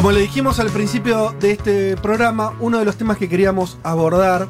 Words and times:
Como 0.00 0.12
le 0.12 0.20
dijimos 0.20 0.58
al 0.60 0.70
principio 0.70 1.34
de 1.40 1.50
este 1.50 1.94
programa, 1.98 2.54
uno 2.58 2.78
de 2.78 2.86
los 2.86 2.96
temas 2.96 3.18
que 3.18 3.28
queríamos 3.28 3.76
abordar 3.82 4.48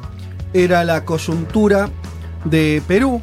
era 0.53 0.85
la 0.85 1.03
coyuntura 1.03 1.89
de 2.45 2.81
Perú, 2.87 3.21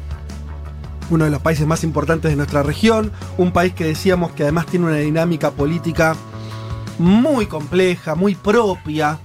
uno 1.09 1.25
de 1.25 1.31
los 1.31 1.41
países 1.41 1.65
más 1.65 1.83
importantes 1.83 2.29
de 2.29 2.37
nuestra 2.37 2.61
región, 2.61 3.11
un 3.39 3.51
país 3.51 3.73
que 3.73 3.83
decíamos 3.83 4.31
que 4.33 4.43
además 4.43 4.67
tiene 4.67 4.85
una 4.85 4.97
dinámica 4.97 5.49
política 5.49 6.15
muy 6.99 7.47
compleja, 7.47 8.13
muy 8.13 8.35
propia, 8.35 9.17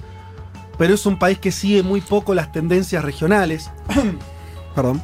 pero 0.78 0.94
es 0.94 1.04
un 1.04 1.18
país 1.18 1.38
que 1.38 1.52
sigue 1.52 1.82
muy 1.82 2.00
poco 2.00 2.32
las 2.32 2.52
tendencias 2.52 3.04
regionales. 3.04 3.70
Perdón. 4.74 5.02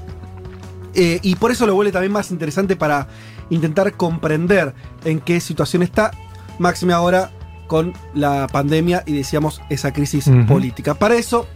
Eh, 0.95 1.21
y 1.21 1.35
por 1.35 1.51
eso 1.51 1.67
lo 1.67 1.75
vuelve 1.75 1.93
también 1.93 2.13
más 2.13 2.31
interesante 2.31 2.77
para 2.77 3.09
intentar 3.51 3.93
comprender 3.93 4.75
en 5.05 5.21
qué 5.21 5.39
situación 5.39 5.83
está. 5.83 6.13
Máxime 6.59 6.95
ahora 6.95 7.31
con 7.71 7.93
la 8.15 8.49
pandemia 8.49 9.05
y 9.07 9.13
decíamos 9.13 9.63
esa 9.71 9.93
crisis 9.93 10.29
política. 10.49 10.95
Para 10.95 11.15
eso 11.15 11.47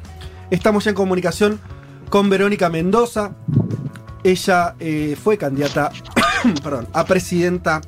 estamos 0.48 0.84
ya 0.84 0.90
en 0.90 0.94
comunicación 0.94 1.58
con 2.08 2.30
Verónica 2.30 2.68
Mendoza. 2.68 3.32
Ella 4.22 4.76
eh, 4.78 5.16
fue 5.20 5.38
candidata 5.38 5.90
perdón, 6.62 6.86
a 6.92 7.04
presidenta 7.04 7.80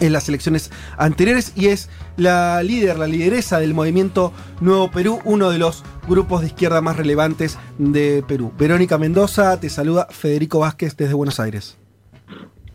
en 0.00 0.12
las 0.12 0.28
elecciones 0.28 0.72
anteriores 0.98 1.52
y 1.54 1.68
es 1.68 1.88
la 2.16 2.64
líder, 2.64 2.98
la 2.98 3.06
lideresa 3.06 3.60
del 3.60 3.74
movimiento 3.74 4.32
Nuevo 4.60 4.90
Perú, 4.90 5.20
uno 5.24 5.50
de 5.50 5.58
los 5.58 5.84
grupos 6.08 6.40
de 6.40 6.48
izquierda 6.48 6.80
más 6.80 6.96
relevantes 6.96 7.58
de 7.78 8.24
Perú. 8.26 8.52
Verónica 8.58 8.98
Mendoza, 8.98 9.60
te 9.60 9.70
saluda 9.70 10.08
Federico 10.10 10.58
Vázquez 10.58 10.96
desde 10.96 11.14
Buenos 11.14 11.38
Aires. 11.38 11.79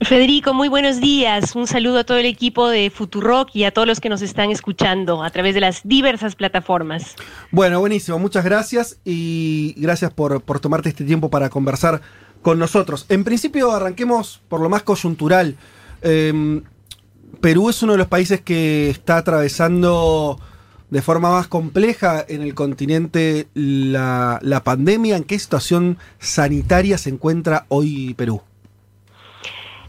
Federico, 0.05 0.53
muy 0.53 0.67
buenos 0.67 1.01
días. 1.01 1.55
Un 1.55 1.65
saludo 1.65 1.97
a 1.97 2.03
todo 2.03 2.19
el 2.19 2.27
equipo 2.27 2.69
de 2.69 2.91
Futurock 2.91 3.49
y 3.55 3.63
a 3.63 3.71
todos 3.71 3.87
los 3.87 3.99
que 3.99 4.07
nos 4.07 4.21
están 4.21 4.51
escuchando 4.51 5.23
a 5.23 5.31
través 5.31 5.55
de 5.55 5.61
las 5.61 5.81
diversas 5.83 6.35
plataformas. 6.35 7.15
Bueno, 7.49 7.79
buenísimo, 7.79 8.19
muchas 8.19 8.45
gracias 8.45 8.99
y 9.03 9.73
gracias 9.77 10.13
por, 10.13 10.41
por 10.41 10.59
tomarte 10.59 10.89
este 10.89 11.05
tiempo 11.05 11.31
para 11.31 11.49
conversar 11.49 12.01
con 12.43 12.59
nosotros. 12.59 13.07
En 13.09 13.23
principio, 13.23 13.71
arranquemos 13.71 14.43
por 14.47 14.61
lo 14.61 14.69
más 14.69 14.83
coyuntural. 14.83 15.55
Eh, 16.03 16.61
Perú 17.41 17.69
es 17.69 17.81
uno 17.81 17.93
de 17.93 17.97
los 17.97 18.07
países 18.07 18.41
que 18.41 18.91
está 18.91 19.17
atravesando 19.17 20.39
de 20.91 21.01
forma 21.01 21.31
más 21.31 21.47
compleja 21.47 22.23
en 22.27 22.43
el 22.43 22.53
continente 22.53 23.47
la, 23.55 24.37
la 24.43 24.63
pandemia. 24.63 25.17
¿En 25.17 25.23
qué 25.23 25.39
situación 25.39 25.97
sanitaria 26.19 26.99
se 26.99 27.09
encuentra 27.09 27.65
hoy 27.69 28.13
Perú? 28.13 28.43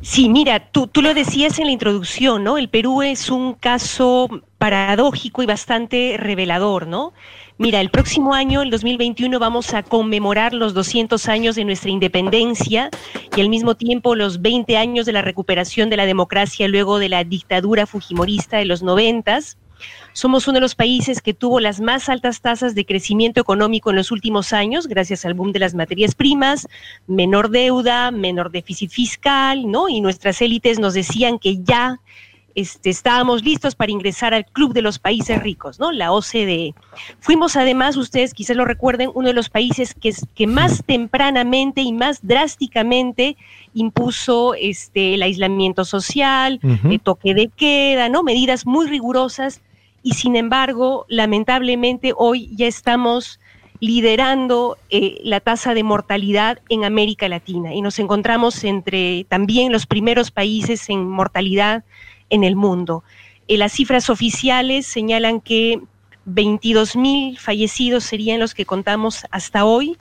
Sí, 0.09 0.29
mira, 0.29 0.61
tú, 0.61 0.87
tú 0.87 1.03
lo 1.03 1.15
decías 1.15 1.59
en 1.59 1.67
la 1.67 1.73
introducción, 1.73 2.45
¿no? 2.45 2.59
El 2.59 2.69
Perú 2.69 3.03
es 3.03 3.29
un 3.29 3.55
caso 3.55 4.29
paradójico 4.57 5.43
y 5.43 5.47
bastante 5.47 6.15
revelador, 6.17 6.87
¿no? 6.87 7.13
Mira, 7.59 7.81
el 7.81 7.91
próximo 7.91 8.33
año, 8.33 8.63
el 8.63 8.71
2021, 8.71 9.37
vamos 9.41 9.75
a 9.75 9.83
conmemorar 9.83 10.55
los 10.55 10.75
200 10.75 11.29
años 11.29 11.57
de 11.57 11.65
nuestra 11.65 11.91
independencia 11.91 12.89
y 13.37 13.41
al 13.41 13.48
mismo 13.48 13.75
tiempo 13.75 14.15
los 14.15 14.41
20 14.41 14.77
años 14.77 15.07
de 15.07 15.13
la 15.13 15.23
recuperación 15.23 15.91
de 15.91 15.97
la 15.97 16.07
democracia 16.07 16.69
luego 16.69 17.01
de 17.01 17.09
la 17.09 17.25
dictadura 17.25 17.85
fujimorista 17.85 18.59
de 18.59 18.67
los 18.67 18.85
90. 18.85 19.41
Somos 20.13 20.48
uno 20.48 20.57
de 20.57 20.61
los 20.63 20.75
países 20.75 21.20
que 21.20 21.35
tuvo 21.35 21.61
las 21.61 21.81
más 21.81 22.09
altas 22.09 22.41
tasas 22.41 22.75
de 22.75 22.87
crecimiento 22.87 23.41
económico 23.41 23.91
en 23.91 23.97
los 23.97 24.11
últimos 24.11 24.53
años, 24.53 24.87
gracias 24.87 25.25
al 25.25 25.35
boom 25.35 25.53
de 25.53 25.59
las 25.59 25.75
materias 25.75 26.14
primas, 26.14 26.69
menor 27.07 27.51
deuda, 27.51 28.11
menor 28.11 28.51
déficit 28.51 28.91
fiscal, 28.91 29.70
¿no? 29.70 29.89
Y 29.89 30.01
nuestras 30.01 30.41
élites 30.41 30.79
nos 30.79 30.95
decían 30.95 31.39
que 31.39 31.63
ya 31.63 32.01
este, 32.57 32.89
estábamos 32.89 33.45
listos 33.45 33.75
para 33.75 33.92
ingresar 33.92 34.33
al 34.33 34.47
Club 34.47 34.73
de 34.73 34.81
los 34.81 34.98
Países 34.98 35.42
Ricos, 35.42 35.79
¿no? 35.79 35.92
La 35.92 36.11
OCDE. 36.11 36.75
Fuimos 37.20 37.55
además, 37.55 37.98
ustedes 37.98 38.33
quizás 38.33 38.57
lo 38.57 38.65
recuerden, 38.65 39.11
uno 39.15 39.29
de 39.29 39.35
los 39.35 39.51
países 39.51 39.95
que, 39.95 40.47
más 40.47 40.83
tempranamente 40.86 41.83
y 41.83 41.92
más 41.92 42.27
drásticamente 42.27 43.36
impuso 43.75 44.55
este, 44.55 45.15
el 45.15 45.23
aislamiento 45.23 45.85
social, 45.85 46.59
el 46.63 47.01
toque 47.01 47.35
de 47.35 47.48
queda, 47.48 48.09
¿no? 48.09 48.23
Medidas 48.23 48.65
muy 48.65 48.89
rigurosas 48.89 49.61
y 50.06 50.12
sin 50.12 50.36
embargo, 50.36 51.05
lamentablemente 51.08 52.12
hoy 52.17 52.48
ya 52.55 52.68
estamos 52.68 53.40
liderando 53.80 54.78
eh, 54.89 55.18
la 55.24 55.40
tasa 55.40 55.74
de 55.74 55.83
mortalidad 55.83 56.61
en 56.68 56.84
América 56.84 57.28
Latina 57.28 57.74
y 57.74 57.83
nos 57.83 57.98
encontramos 57.98 58.62
entre 58.62 59.24
también 59.24 59.72
los 59.72 59.84
primeros 59.84 60.30
países 60.30 60.89
en 60.90 61.08
mortalidad 61.08 61.83
en 62.30 62.44
el 62.44 62.55
mundo. 62.55 63.02
Eh, 63.48 63.56
las 63.56 63.72
cifras 63.72 64.08
oficiales 64.08 64.86
señalan 64.86 65.40
que 65.40 65.80
22 66.24 66.94
mil 66.94 67.36
fallecidos 67.36 68.05
serían 68.05 68.38
los 68.38 68.55
que 68.55 68.64
contamos 68.64 69.27
hasta 69.33 69.64
hoy. 69.64 69.98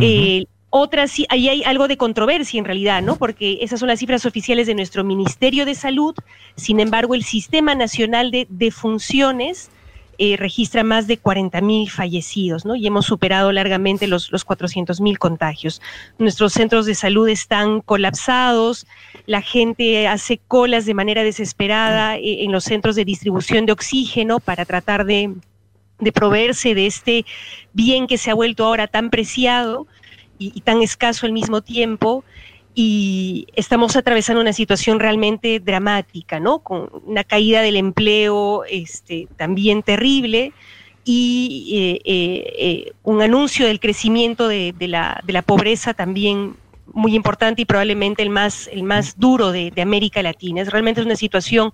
Eh, 0.00 0.46
otras, 0.76 1.14
ahí 1.28 1.48
hay 1.48 1.62
algo 1.62 1.86
de 1.86 1.96
controversia 1.96 2.58
en 2.58 2.64
realidad, 2.64 3.00
¿no? 3.00 3.14
Porque 3.14 3.58
esas 3.60 3.78
son 3.78 3.88
las 3.88 4.00
cifras 4.00 4.26
oficiales 4.26 4.66
de 4.66 4.74
nuestro 4.74 5.04
Ministerio 5.04 5.66
de 5.66 5.76
Salud. 5.76 6.16
Sin 6.56 6.80
embargo, 6.80 7.14
el 7.14 7.22
Sistema 7.22 7.76
Nacional 7.76 8.32
de 8.32 8.48
Defunciones 8.50 9.70
eh, 10.18 10.36
registra 10.36 10.82
más 10.82 11.06
de 11.06 11.16
40 11.16 11.60
mil 11.60 11.88
fallecidos, 11.88 12.64
¿no? 12.64 12.74
Y 12.74 12.88
hemos 12.88 13.06
superado 13.06 13.52
largamente 13.52 14.08
los, 14.08 14.32
los 14.32 14.44
400 14.44 15.00
mil 15.00 15.16
contagios. 15.20 15.80
Nuestros 16.18 16.52
centros 16.52 16.86
de 16.86 16.96
salud 16.96 17.28
están 17.28 17.80
colapsados, 17.80 18.84
la 19.26 19.42
gente 19.42 20.08
hace 20.08 20.38
colas 20.38 20.86
de 20.86 20.94
manera 20.94 21.22
desesperada 21.22 22.16
eh, 22.16 22.42
en 22.42 22.50
los 22.50 22.64
centros 22.64 22.96
de 22.96 23.04
distribución 23.04 23.64
de 23.64 23.72
oxígeno 23.72 24.40
para 24.40 24.64
tratar 24.64 25.04
de 25.04 25.32
proveerse 26.12 26.74
de 26.74 26.86
este 26.86 27.24
bien 27.72 28.08
que 28.08 28.18
se 28.18 28.32
ha 28.32 28.34
vuelto 28.34 28.64
ahora 28.64 28.88
tan 28.88 29.10
preciado 29.10 29.86
y, 30.38 30.60
tan 30.62 30.82
escaso 30.82 31.26
al 31.26 31.32
mismo 31.32 31.62
tiempo. 31.62 32.24
Y 32.74 33.46
estamos 33.54 33.94
atravesando 33.94 34.40
una 34.40 34.52
situación 34.52 34.98
realmente 34.98 35.60
dramática, 35.60 36.40
¿no? 36.40 36.58
Con 36.58 36.90
una 37.06 37.22
caída 37.22 37.62
del 37.62 37.76
empleo 37.76 38.64
este, 38.64 39.28
también 39.36 39.82
terrible 39.82 40.52
y 41.04 41.70
eh, 41.72 42.00
eh, 42.04 42.54
eh, 42.58 42.92
un 43.02 43.22
anuncio 43.22 43.66
del 43.66 43.78
crecimiento 43.78 44.48
de, 44.48 44.74
de 44.76 44.88
la, 44.88 45.20
de 45.24 45.32
la 45.32 45.42
pobreza 45.42 45.94
también 45.94 46.56
muy 46.92 47.14
importante 47.14 47.62
y 47.62 47.64
probablemente 47.64 48.22
el 48.22 48.30
más, 48.30 48.68
el 48.72 48.82
más 48.82 49.18
duro 49.18 49.52
de, 49.52 49.70
de 49.70 49.82
América 49.82 50.22
Latina. 50.22 50.62
Es 50.62 50.70
realmente 50.70 51.02
una 51.02 51.16
situación 51.16 51.72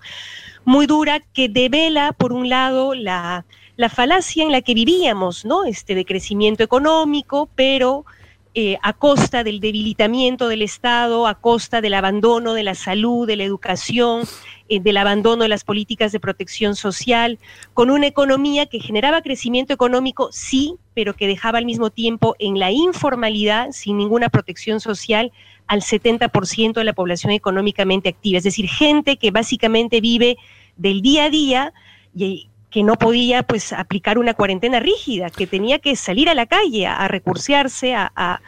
muy 0.65 0.85
dura 0.85 1.21
que 1.33 1.49
devela, 1.49 2.11
por 2.11 2.33
un 2.33 2.49
lado, 2.49 2.93
la, 2.93 3.45
la 3.77 3.89
falacia 3.89 4.43
en 4.43 4.51
la 4.51 4.61
que 4.61 4.73
vivíamos, 4.73 5.45
¿no? 5.45 5.65
Este, 5.65 5.95
de 5.95 6.05
crecimiento 6.05 6.63
económico, 6.63 7.49
pero 7.55 8.05
eh, 8.53 8.77
a 8.81 8.91
costa 8.91 9.45
del 9.45 9.61
debilitamiento 9.61 10.49
del 10.49 10.61
Estado, 10.61 11.25
a 11.25 11.35
costa 11.35 11.79
del 11.79 11.93
abandono 11.93 12.53
de 12.53 12.63
la 12.63 12.75
salud, 12.75 13.25
de 13.25 13.37
la 13.37 13.45
educación, 13.45 14.23
eh, 14.67 14.81
del 14.81 14.97
abandono 14.97 15.43
de 15.43 15.49
las 15.49 15.63
políticas 15.63 16.11
de 16.11 16.19
protección 16.19 16.75
social, 16.75 17.39
con 17.73 17.89
una 17.89 18.07
economía 18.07 18.65
que 18.65 18.81
generaba 18.81 19.21
crecimiento 19.21 19.73
económico, 19.73 20.29
sí, 20.33 20.75
pero 20.93 21.15
que 21.15 21.27
dejaba 21.27 21.59
al 21.59 21.65
mismo 21.65 21.91
tiempo 21.91 22.35
en 22.39 22.59
la 22.59 22.71
informalidad, 22.71 23.71
sin 23.71 23.97
ninguna 23.97 24.27
protección 24.27 24.81
social, 24.81 25.31
al 25.67 25.81
70% 25.81 26.73
de 26.73 26.83
la 26.83 26.91
población 26.91 27.31
económicamente 27.31 28.09
activa. 28.09 28.39
Es 28.39 28.43
decir, 28.43 28.67
gente 28.67 29.15
que 29.15 29.31
básicamente 29.31 30.01
vive 30.01 30.35
del 30.75 31.01
día 31.01 31.25
a 31.25 31.29
día 31.29 31.73
y 32.13 32.49
que 32.71 32.83
no 32.83 32.95
podía 32.95 33.43
pues 33.43 33.73
aplicar 33.73 34.17
una 34.17 34.33
cuarentena 34.33 34.79
rígida, 34.79 35.29
que 35.29 35.45
tenía 35.45 35.79
que 35.79 35.95
salir 35.95 36.29
a 36.29 36.33
la 36.33 36.45
calle 36.45 36.87
a, 36.87 36.95
a 36.95 37.07
recursearse, 37.07 37.93
a, 37.93 38.11
a- 38.15 38.39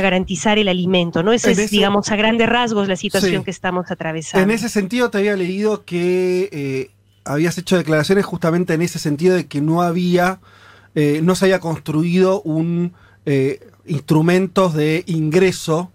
garantizar 0.00 0.58
el 0.58 0.68
alimento, 0.68 1.22
¿no? 1.22 1.32
Esa 1.32 1.50
es, 1.50 1.58
ese- 1.58 1.76
digamos, 1.76 2.10
a 2.10 2.16
grandes 2.16 2.48
rasgos 2.48 2.88
la 2.88 2.96
situación 2.96 3.40
Sí. 3.42 3.44
que 3.44 3.50
estamos 3.50 3.90
atravesando. 3.90 4.42
En 4.42 4.50
ese 4.50 4.68
sentido, 4.68 5.10
te 5.10 5.18
había 5.18 5.36
leído 5.36 5.84
que 5.84 6.48
eh, 6.52 6.90
habías 7.24 7.56
hecho 7.58 7.76
declaraciones 7.76 8.24
justamente 8.24 8.74
en 8.74 8.82
ese 8.82 8.98
sentido 8.98 9.34
de 9.36 9.46
que 9.46 9.60
no 9.60 9.80
había, 9.82 10.40
eh, 10.94 11.20
no 11.22 11.34
se 11.34 11.44
había 11.46 11.60
construido 11.60 12.42
un 12.42 12.92
eh, 13.26 13.60
instrumentos 13.86 14.74
de 14.74 15.04
ingreso 15.06 15.90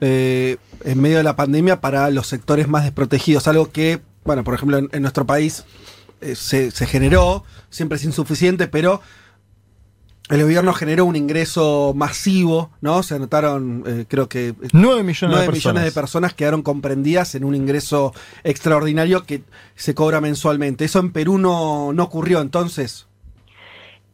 en 0.00 1.00
medio 1.00 1.18
de 1.18 1.22
la 1.22 1.36
pandemia 1.36 1.80
para 1.80 2.10
los 2.10 2.26
sectores 2.26 2.66
más 2.66 2.82
desprotegidos, 2.82 3.46
algo 3.46 3.70
que, 3.70 4.00
bueno, 4.24 4.42
por 4.42 4.54
ejemplo, 4.54 4.78
en, 4.78 4.88
en 4.92 5.02
nuestro 5.02 5.24
país 5.26 5.64
eh, 6.22 6.34
se, 6.36 6.70
se 6.70 6.86
generó, 6.86 7.44
siempre 7.70 7.96
es 7.96 8.04
insuficiente, 8.04 8.68
pero 8.68 9.02
el 10.28 10.42
gobierno 10.42 10.72
generó 10.72 11.04
un 11.04 11.16
ingreso 11.16 11.92
masivo, 11.94 12.70
¿no? 12.80 13.02
Se 13.02 13.16
anotaron, 13.16 13.82
eh, 13.86 14.04
creo 14.08 14.28
que... 14.28 14.54
9 14.72 15.02
millones, 15.02 15.40
de, 15.40 15.52
millones 15.52 15.84
de 15.84 15.92
personas 15.92 16.32
quedaron 16.32 16.62
comprendidas 16.62 17.34
en 17.34 17.44
un 17.44 17.54
ingreso 17.54 18.14
extraordinario 18.44 19.24
que 19.24 19.42
se 19.74 19.94
cobra 19.94 20.20
mensualmente. 20.20 20.84
Eso 20.84 21.00
en 21.00 21.12
Perú 21.12 21.38
no, 21.38 21.92
no 21.92 22.04
ocurrió 22.04 22.40
entonces. 22.40 23.06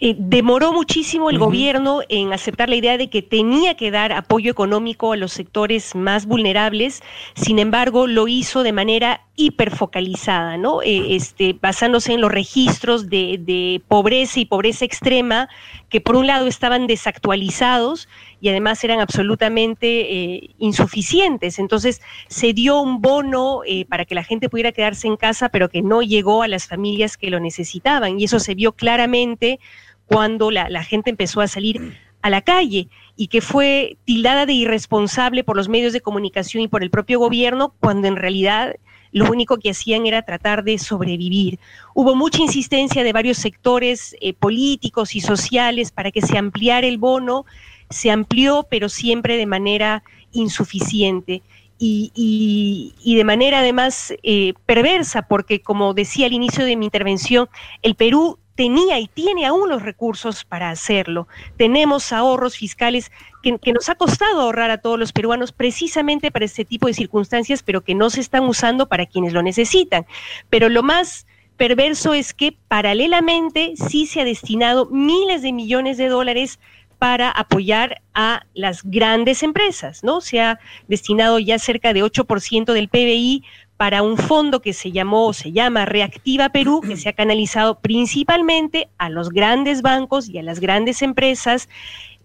Eh, 0.01 0.15
demoró 0.17 0.73
muchísimo 0.73 1.29
el 1.29 1.41
gobierno 1.41 2.03
en 2.09 2.33
aceptar 2.33 2.69
la 2.69 2.77
idea 2.77 2.97
de 2.97 3.11
que 3.11 3.21
tenía 3.21 3.77
que 3.77 3.91
dar 3.91 4.13
apoyo 4.13 4.49
económico 4.49 5.13
a 5.13 5.17
los 5.17 5.33
sectores 5.33 5.97
más 5.97 6.27
vulnerables, 6.27 7.03
sin 7.35 7.59
embargo 7.59 8.07
lo 8.07 8.29
hizo 8.29 8.63
de 8.63 8.73
manera 8.73 9.23
hiperfocalizada, 9.35 10.57
¿no? 10.57 10.83
Eh, 10.83 11.17
este, 11.17 11.53
basándose 11.53 12.13
en 12.13 12.21
los 12.21 12.31
registros 12.31 13.09
de, 13.09 13.83
pobreza 13.89 14.39
y 14.39 14.45
pobreza 14.45 14.85
extrema, 14.85 15.49
que 15.89 16.01
por 16.01 16.15
un 16.15 16.29
lado 16.29 16.47
estaban 16.47 16.87
desactualizados 16.87 18.09
y 18.41 18.51
además 18.51 18.85
eran 18.85 19.01
absolutamente 19.01 19.87
eh, 20.13 20.51
insuficientes. 20.59 21.59
Entonces 21.59 22.03
se 22.29 22.53
dio 22.53 22.81
un 22.81 23.01
bono 23.01 23.63
para 23.89 24.05
que 24.05 24.15
la 24.15 24.23
gente 24.23 24.49
pudiera 24.49 24.71
quedarse 24.71 25.09
en 25.09 25.17
casa, 25.17 25.49
pero 25.49 25.69
que 25.69 25.83
no 25.83 26.03
llegó 26.03 26.43
a 26.43 26.49
las 26.49 26.69
familias 26.69 27.17
que 27.17 27.31
lo 27.31 27.41
necesitaban. 27.41 28.21
Y 28.21 28.25
eso 28.25 28.39
se 28.39 28.55
vio 28.55 28.73
claramente 28.73 29.59
cuando 30.09 30.51
la, 30.51 30.83
gente 30.83 31.11
empezó 31.11 31.41
a 31.41 31.49
salir 31.49 31.99
a 32.23 32.31
la 32.31 32.41
calle 32.41 32.89
y 33.15 33.29
que 33.29 33.41
fue 33.41 33.99
tildada 34.05 34.47
de 34.47 34.55
irresponsable 34.55 35.45
por 35.45 35.57
los 35.57 35.69
medios 35.69 35.93
de 35.93 36.01
comunicación 36.01 36.63
y 36.63 36.69
por 36.69 36.83
el 36.83 36.91
propio 36.91 37.19
gobierno, 37.19 37.75
cuando 37.79 38.09
en 38.09 38.17
realidad 38.17 38.75
lo 39.13 39.31
único 39.31 39.59
que 39.59 39.71
hacían 39.71 40.07
era 40.07 40.23
tratar 40.23 40.65
de 40.65 40.79
sobrevivir. 40.79 41.59
Hubo 41.95 42.15
mucha 42.15 42.43
insistencia 42.43 43.05
de 43.05 43.13
varios 43.13 43.39
sectores 43.39 44.17
eh, 44.21 44.33
políticos 44.33 45.15
y 45.15 45.21
sociales 45.21 45.93
para 45.93 46.11
que 46.11 46.23
se 46.23 46.39
ampliara 46.39 46.87
el 46.87 46.99
bono, 46.99 47.45
se 47.91 48.11
amplió, 48.11 48.67
pero 48.69 48.89
siempre 48.89 49.37
de 49.37 49.47
manera 49.47 50.03
insuficiente. 50.33 51.43
Y, 51.81 52.93
de 53.05 53.25
manera 53.25 53.61
además 53.61 54.13
eh, 54.25 54.55
perversa, 54.67 55.23
porque 55.23 55.61
como 55.61 55.95
decía 55.95 56.27
al 56.27 56.33
inicio 56.33 56.65
de 56.65 56.77
mi 56.77 56.87
intervención, 56.87 57.49
el 57.83 57.95
Perú 57.95 58.39
tenía 58.59 58.99
y 58.99 59.07
tiene 59.07 59.47
aún 59.47 59.69
los 59.69 59.83
recursos 59.83 60.45
para 60.45 60.71
hacerlo. 60.71 61.29
Tenemos 61.57 62.13
ahorros 62.13 62.57
fiscales 62.57 63.13
que, 63.41 63.73
nos 63.73 63.89
ha 63.89 63.95
costado 63.95 64.41
ahorrar 64.41 64.73
a 64.73 64.79
todos 64.79 64.99
los 64.99 65.13
peruanos 65.13 65.53
precisamente 65.53 66.33
para 66.33 66.45
este 66.45 66.65
tipo 66.65 66.89
de 66.89 66.95
circunstancias, 66.95 67.63
pero 67.63 67.85
que 67.85 67.95
no 67.95 68.11
se 68.11 68.21
están 68.21 68.43
usando 68.43 68.89
para 68.89 69.07
quienes 69.07 69.33
lo 69.33 69.45
necesitan. 69.45 70.07
Pero 70.51 70.69
lo 70.69 70.83
más 70.83 71.29
perverso 71.57 72.15
es 72.15 72.35
que 72.35 72.57
paralelamente 72.67 73.75
sí 73.77 74.09
se 74.09 74.23
ha 74.23 74.25
destinado 74.25 74.87
miles 74.87 75.43
de 75.43 75.53
millones 75.53 75.97
de 75.97 76.09
dólares 76.09 76.59
para 76.99 77.31
apoyar 77.31 78.03
a 78.13 78.43
las 78.55 78.83
grandes 78.83 79.45
empresas, 79.45 80.03
¿no? 80.03 80.21
Se 80.21 80.41
ha 80.41 80.59
destinado 80.89 81.39
ya 81.39 81.61
cerca 81.61 81.93
de 81.93 82.03
8% 82.03 82.73
del 82.73 82.89
PBI 82.89 83.45
para 83.79 84.03
un 84.03 84.19
fondo 84.19 84.61
que 84.61 84.73
se 84.75 84.91
llamó, 84.91 85.33
se 85.33 85.53
llama 85.53 85.87
Reactiva 85.87 86.51
Perú, 86.51 86.83
que 86.87 86.97
se 86.97 87.09
ha 87.09 87.13
canalizado 87.13 87.79
principalmente 87.79 88.89
a 88.99 89.09
los 89.09 89.31
grandes 89.31 89.83
bancos 89.83 90.29
y 90.29 90.37
a 90.37 90.43
las 90.43 90.59
grandes 90.59 91.01
empresas, 91.01 91.69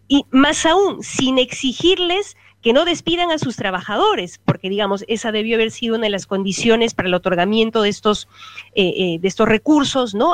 y 0.08 0.26
más 0.32 0.66
aún, 0.66 1.04
sin 1.04 1.38
exigirles 1.38 2.36
que 2.64 2.74
no 2.74 2.86
despidan 2.86 3.30
a 3.30 3.38
sus 3.38 3.56
trabajadores, 3.56 4.42
porque 4.44 4.70
digamos, 4.70 5.06
esa 5.08 5.32
debió 5.32 5.56
haber 5.56 5.70
sido 5.70 5.96
una 5.96 6.06
de 6.06 6.10
las 6.10 6.26
condiciones 6.26 6.96
para 6.96 7.08
el 7.08 7.14
otorgamiento 7.14 7.84
de 7.84 7.90
estos, 7.90 8.28
eh, 8.74 8.94
eh, 8.98 9.20
de 9.20 9.28
estos 9.28 9.48
recursos, 9.48 10.16
¿no? 10.16 10.34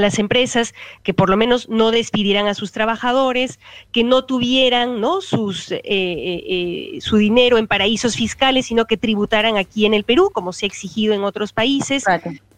Las 0.00 0.18
empresas 0.18 0.74
que 1.02 1.14
por 1.14 1.30
lo 1.30 1.36
menos 1.36 1.68
no 1.68 1.90
despidieran 1.90 2.46
a 2.46 2.54
sus 2.54 2.72
trabajadores, 2.72 3.58
que 3.92 4.04
no 4.04 4.24
tuvieran 4.24 4.82
¿no? 5.00 5.20
Sus, 5.20 5.72
eh, 5.72 5.80
eh, 5.84 6.44
eh, 6.46 6.98
su 7.00 7.16
dinero 7.16 7.58
en 7.58 7.66
paraísos 7.66 8.16
fiscales, 8.16 8.66
sino 8.66 8.86
que 8.86 8.96
tributaran 8.96 9.56
aquí 9.56 9.86
en 9.86 9.94
el 9.94 10.04
Perú, 10.04 10.30
como 10.32 10.52
se 10.52 10.66
ha 10.66 10.68
exigido 10.68 11.14
en 11.14 11.24
otros 11.24 11.52
países. 11.52 12.04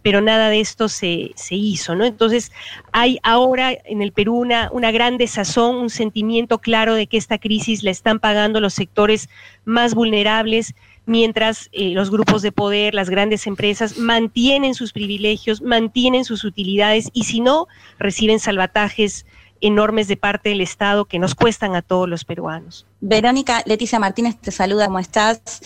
Pero 0.02 0.20
nada 0.20 0.50
de 0.50 0.60
esto 0.60 0.90
se, 0.90 1.30
se, 1.34 1.54
hizo, 1.54 1.94
¿no? 1.94 2.04
Entonces, 2.04 2.52
hay 2.92 3.18
ahora 3.22 3.72
en 3.72 4.02
el 4.02 4.12
Perú 4.12 4.34
una, 4.36 4.68
una 4.70 4.90
gran 4.90 5.16
desazón, 5.16 5.76
un 5.76 5.88
sentimiento 5.88 6.58
claro 6.58 6.94
de 6.94 7.06
que 7.06 7.16
esta 7.16 7.38
crisis 7.38 7.82
la 7.82 7.90
están 7.90 8.18
pagando 8.18 8.60
los 8.60 8.74
sectores 8.74 9.30
más 9.64 9.94
vulnerables, 9.94 10.74
mientras 11.06 11.68
eh, 11.72 11.90
los 11.90 12.10
grupos 12.10 12.42
de 12.42 12.52
poder, 12.52 12.94
las 12.94 13.10
grandes 13.10 13.46
empresas 13.46 13.98
mantienen 13.98 14.74
sus 14.74 14.92
privilegios, 14.92 15.62
mantienen 15.62 16.24
sus 16.24 16.44
utilidades 16.44 17.10
y 17.12 17.24
si 17.24 17.40
no, 17.40 17.66
reciben 17.98 18.40
salvatajes 18.40 19.26
enormes 19.60 20.08
de 20.08 20.16
parte 20.16 20.50
del 20.50 20.60
Estado 20.60 21.06
que 21.06 21.18
nos 21.18 21.34
cuestan 21.34 21.74
a 21.74 21.82
todos 21.82 22.08
los 22.08 22.24
peruanos. 22.24 22.86
Verónica, 23.00 23.62
Leticia 23.66 23.98
Martínez 23.98 24.36
te 24.38 24.50
saluda, 24.50 24.86
¿cómo 24.86 24.98
estás? 24.98 25.62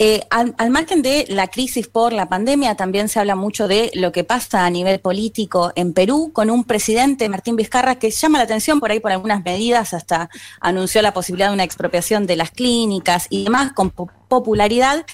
Eh, 0.00 0.22
al, 0.30 0.70
margen 0.70 1.02
de 1.02 1.24
la 1.28 1.46
crisis 1.46 1.86
por 1.86 2.12
la 2.12 2.28
pandemia, 2.28 2.74
también 2.74 3.08
se 3.08 3.20
habla 3.20 3.36
mucho 3.36 3.68
de 3.68 3.92
lo 3.94 4.10
que 4.10 4.24
pasa 4.24 4.66
a 4.66 4.70
nivel 4.70 4.98
político 4.98 5.72
en 5.76 5.92
Perú, 5.92 6.32
con 6.32 6.50
un 6.50 6.64
presidente, 6.64 7.28
Martín 7.28 7.54
Vizcarra, 7.54 7.94
que 7.94 8.10
llama 8.10 8.38
la 8.38 8.44
atención 8.44 8.80
por 8.80 8.90
ahí 8.90 8.98
por 8.98 9.12
algunas 9.12 9.44
medidas, 9.44 9.94
hasta 9.94 10.30
anunció 10.60 11.00
la 11.00 11.14
posibilidad 11.14 11.48
de 11.48 11.54
una 11.54 11.62
expropiación 11.62 12.26
de 12.26 12.34
las 12.34 12.50
clínicas 12.50 13.28
y 13.30 13.44
demás, 13.44 13.72
con 13.72 13.90
popularidad, 13.90 15.06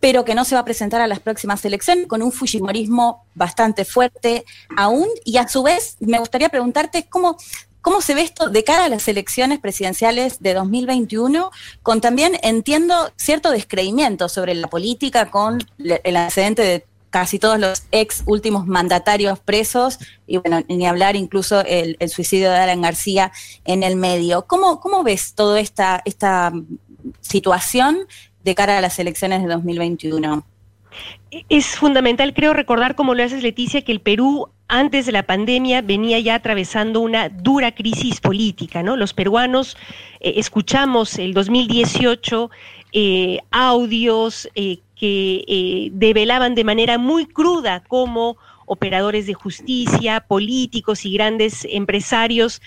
pero 0.00 0.24
que 0.24 0.34
no 0.34 0.44
se 0.44 0.56
va 0.56 0.62
a 0.62 0.64
presentar 0.64 1.00
a 1.00 1.06
las 1.06 1.20
próximas 1.20 1.64
elecciones, 1.64 2.08
con 2.08 2.20
un 2.20 2.32
fujimorismo 2.32 3.24
bastante 3.34 3.84
fuerte 3.84 4.44
aún. 4.76 5.06
Y 5.24 5.36
a 5.36 5.46
su 5.46 5.62
vez, 5.62 5.96
me 6.00 6.18
gustaría 6.18 6.48
preguntarte 6.48 7.06
cómo 7.08 7.36
¿Cómo 7.84 8.00
se 8.00 8.14
ve 8.14 8.22
esto 8.22 8.48
de 8.48 8.64
cara 8.64 8.86
a 8.86 8.88
las 8.88 9.06
elecciones 9.08 9.58
presidenciales 9.58 10.40
de 10.40 10.54
2021? 10.54 11.50
Con 11.82 12.00
también, 12.00 12.38
entiendo, 12.42 13.12
cierto 13.16 13.50
descreimiento 13.50 14.30
sobre 14.30 14.54
la 14.54 14.68
política 14.68 15.30
con 15.30 15.62
el 15.78 16.16
antecedente 16.16 16.62
de 16.62 16.86
casi 17.10 17.38
todos 17.38 17.60
los 17.60 17.82
ex 17.92 18.22
últimos 18.24 18.66
mandatarios 18.66 19.38
presos 19.38 19.98
y 20.26 20.38
bueno, 20.38 20.62
ni 20.66 20.86
hablar 20.86 21.14
incluso 21.14 21.60
el, 21.60 21.98
suicidio 22.08 22.50
de 22.50 22.56
Alan 22.56 22.80
García 22.80 23.32
en 23.66 23.82
el 23.82 23.96
medio. 23.96 24.46
¿Cómo, 24.46 24.80
cómo 24.80 25.02
ves 25.02 25.34
toda 25.34 25.60
esta, 25.60 26.00
esta 26.06 26.54
situación 27.20 27.98
de 28.44 28.54
cara 28.54 28.78
a 28.78 28.80
las 28.80 28.98
elecciones 28.98 29.42
de 29.42 29.48
2021? 29.48 30.42
Es 31.50 31.66
fundamental, 31.66 32.32
creo, 32.32 32.54
recordar, 32.54 32.94
como 32.94 33.14
lo 33.14 33.22
haces, 33.22 33.42
Leticia, 33.42 33.82
que 33.82 33.92
el 33.92 34.00
Perú 34.00 34.48
antes 34.74 35.06
de 35.06 35.12
la 35.12 35.22
pandemia 35.22 35.82
venía 35.82 36.18
ya 36.18 36.34
atravesando 36.34 36.98
una 37.00 37.28
dura 37.28 37.72
crisis 37.72 38.20
política, 38.20 38.82
¿no? 38.82 38.96
Los 38.96 39.14
peruanos 39.14 39.76
eh, 40.18 40.34
escuchamos 40.36 41.16
el 41.20 41.32
2018 41.32 42.50
eh, 42.92 43.38
audios 43.52 44.48
eh, 44.56 44.78
que 44.96 45.90
develaban 45.92 46.56
de 46.56 46.64
manera 46.64 46.98
muy 46.98 47.26
cruda 47.26 47.84
cómo 47.86 48.36
operadores 48.66 49.26
de 49.28 49.34
justicia, 49.34 50.20
políticos 50.20 51.04
y 51.04 51.12
grandes 51.12 51.66
empresarios 51.70 52.62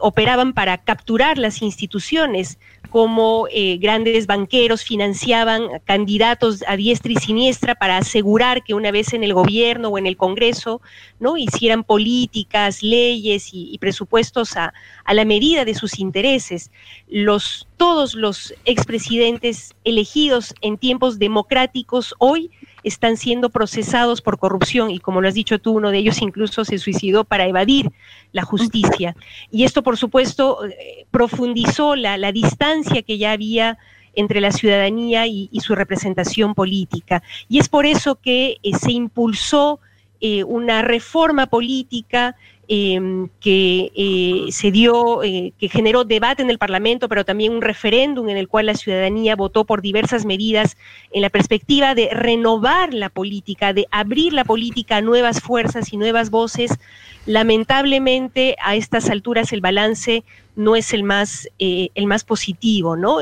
operaban 0.00 0.54
para 0.54 0.78
capturar 0.78 1.38
las 1.38 1.62
instituciones 1.62 2.58
cómo 2.92 3.48
eh, 3.50 3.78
grandes 3.78 4.26
banqueros 4.26 4.84
financiaban 4.84 5.80
candidatos 5.86 6.62
a 6.68 6.76
diestra 6.76 7.10
y 7.10 7.16
siniestra 7.16 7.74
para 7.74 7.96
asegurar 7.96 8.62
que 8.62 8.74
una 8.74 8.90
vez 8.90 9.14
en 9.14 9.24
el 9.24 9.32
gobierno 9.32 9.88
o 9.88 9.96
en 9.96 10.06
el 10.06 10.18
Congreso 10.18 10.82
no 11.18 11.38
hicieran 11.38 11.84
políticas, 11.84 12.82
leyes 12.82 13.48
y, 13.54 13.78
presupuestos 13.78 14.58
a, 14.58 14.74
a, 15.06 15.14
la 15.14 15.24
medida 15.24 15.64
de 15.64 15.74
sus 15.74 15.98
intereses. 15.98 16.70
Los, 17.08 17.66
todos 17.78 18.14
los 18.14 18.52
expresidentes 18.66 19.74
elegidos 19.84 20.54
en 20.60 20.76
tiempos 20.76 21.18
democráticos 21.18 22.14
hoy 22.18 22.50
están 22.84 23.16
siendo 23.16 23.50
procesados 23.50 24.20
por 24.20 24.38
corrupción 24.38 24.90
y 24.90 24.98
como 24.98 25.20
lo 25.20 25.28
has 25.28 25.34
dicho 25.34 25.58
tú, 25.58 25.72
uno 25.72 25.90
de 25.90 25.98
ellos 25.98 26.20
incluso 26.22 26.64
se 26.64 26.78
suicidó 26.78 27.24
para 27.24 27.46
evadir 27.46 27.90
la 28.32 28.42
justicia. 28.42 29.16
Y 29.50 29.64
esto, 29.64 29.82
por 29.82 29.96
supuesto, 29.96 30.64
eh, 30.64 31.06
profundizó 31.10 31.96
la, 31.96 32.32
distancia 32.32 33.02
que 33.02 33.18
ya 33.18 33.32
había 33.32 33.78
entre 34.14 34.40
la 34.40 34.52
ciudadanía 34.52 35.26
y, 35.26 35.48
su 35.60 35.74
representación 35.74 36.54
política. 36.54 37.22
Y 37.48 37.58
es 37.58 37.68
por 37.68 37.86
eso 37.86 38.16
que 38.16 38.58
eh, 38.62 38.74
se 38.74 38.92
impulsó 38.92 39.80
eh, 40.20 40.44
una 40.44 40.82
reforma 40.82 41.46
política 41.46 42.36
Em, 42.74 43.28
que 43.38 43.92
eh, 43.94 44.50
se 44.50 44.70
dio, 44.70 45.22
eh, 45.22 45.52
que 45.58 45.68
generó 45.68 46.04
debate 46.04 46.42
en 46.42 46.48
el 46.48 46.56
Parlamento, 46.56 47.06
pero 47.06 47.22
también 47.22 47.52
un 47.52 47.60
referéndum 47.60 48.30
en 48.30 48.38
el 48.38 48.48
cual 48.48 48.64
la 48.64 48.74
ciudadanía 48.74 49.36
votó 49.36 49.66
por 49.66 49.82
diversas 49.82 50.24
medidas 50.24 50.78
en 51.10 51.20
la 51.20 51.28
perspectiva 51.28 51.94
de 51.94 52.08
renovar 52.10 52.94
la 52.94 53.10
política, 53.10 53.74
de 53.74 53.86
abrir 53.90 54.32
la 54.32 54.44
política 54.44 54.96
a 54.96 55.00
nuevas 55.02 55.42
fuerzas 55.42 55.92
y 55.92 55.98
nuevas 55.98 56.30
voces. 56.30 56.78
Lamentablemente, 57.26 58.56
a 58.64 58.74
estas 58.74 59.10
alturas 59.10 59.52
el 59.52 59.60
balance 59.60 60.24
no 60.56 60.74
es 60.74 60.94
el 60.94 61.02
más, 61.02 61.50
eh, 61.58 61.90
el 61.94 62.06
más 62.06 62.24
positivo, 62.24 62.96
¿no? 62.96 63.18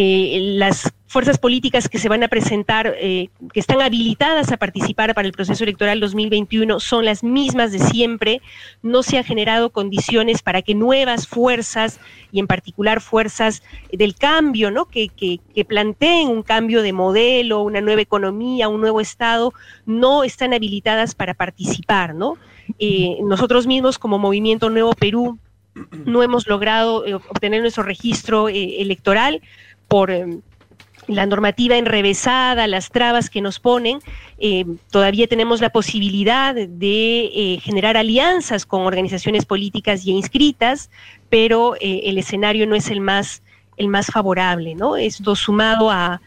Las 0.00 0.92
fuerzas 1.08 1.38
políticas 1.38 1.88
que 1.88 1.98
se 1.98 2.08
van 2.08 2.22
a 2.22 2.28
presentar, 2.28 2.94
eh, 3.00 3.30
que 3.52 3.60
están 3.60 3.80
habilitadas 3.80 4.52
a 4.52 4.58
participar 4.58 5.14
para 5.14 5.26
el 5.26 5.32
proceso 5.32 5.64
electoral 5.64 6.00
2021, 6.00 6.80
son 6.80 7.06
las 7.06 7.24
mismas 7.24 7.72
de 7.72 7.78
siempre. 7.78 8.42
No 8.82 9.02
se 9.02 9.16
han 9.16 9.24
generado 9.24 9.70
condiciones 9.70 10.42
para 10.42 10.60
que 10.60 10.74
nuevas 10.74 11.26
fuerzas, 11.26 11.98
y 12.30 12.40
en 12.40 12.46
particular 12.46 13.00
fuerzas 13.00 13.62
del 13.90 14.14
cambio, 14.14 14.70
¿no? 14.70 14.84
que, 14.84 15.08
que, 15.08 15.40
planteen 15.64 16.28
un 16.28 16.42
cambio 16.42 16.82
de 16.82 16.92
modelo, 16.92 17.62
una 17.62 17.80
nueva 17.80 18.02
economía, 18.02 18.68
un 18.68 18.80
nuevo 18.80 19.00
Estado, 19.00 19.52
no 19.86 20.24
están 20.24 20.52
habilitadas 20.52 21.14
para 21.14 21.34
participar. 21.34 22.14
¿no? 22.14 22.36
Eh, 22.78 23.16
nosotros 23.22 23.66
mismos, 23.66 23.98
como 23.98 24.18
Movimiento 24.18 24.70
Nuevo 24.70 24.92
Perú, 24.92 25.38
no 26.04 26.22
hemos 26.22 26.46
logrado 26.46 27.06
eh, 27.06 27.14
obtener 27.14 27.60
nuestro 27.60 27.82
registro 27.82 28.48
electoral 28.48 29.42
por 29.88 30.10
la 31.08 31.26
normativa 31.26 31.76
enrevesada, 31.76 32.66
las 32.66 32.90
trabas 32.90 33.30
que 33.30 33.40
nos 33.40 33.58
ponen, 33.58 33.98
eh, 34.38 34.64
todavía 34.90 35.26
tenemos 35.26 35.60
la 35.60 35.70
posibilidad 35.70 36.54
de 36.54 37.24
eh, 37.34 37.60
generar 37.62 37.96
alianzas 37.96 38.66
con 38.66 38.82
organizaciones 38.82 39.46
políticas 39.46 40.04
ya 40.04 40.12
inscritas, 40.12 40.90
pero 41.30 41.74
eh, 41.76 42.02
el 42.04 42.18
escenario 42.18 42.66
no 42.66 42.76
es 42.76 42.90
el 42.90 43.00
más, 43.00 43.42
el 43.78 43.88
más 43.88 44.06
favorable, 44.06 44.74
¿no? 44.74 44.96
Esto 44.96 45.34
sumado 45.34 45.90
a, 45.90 46.20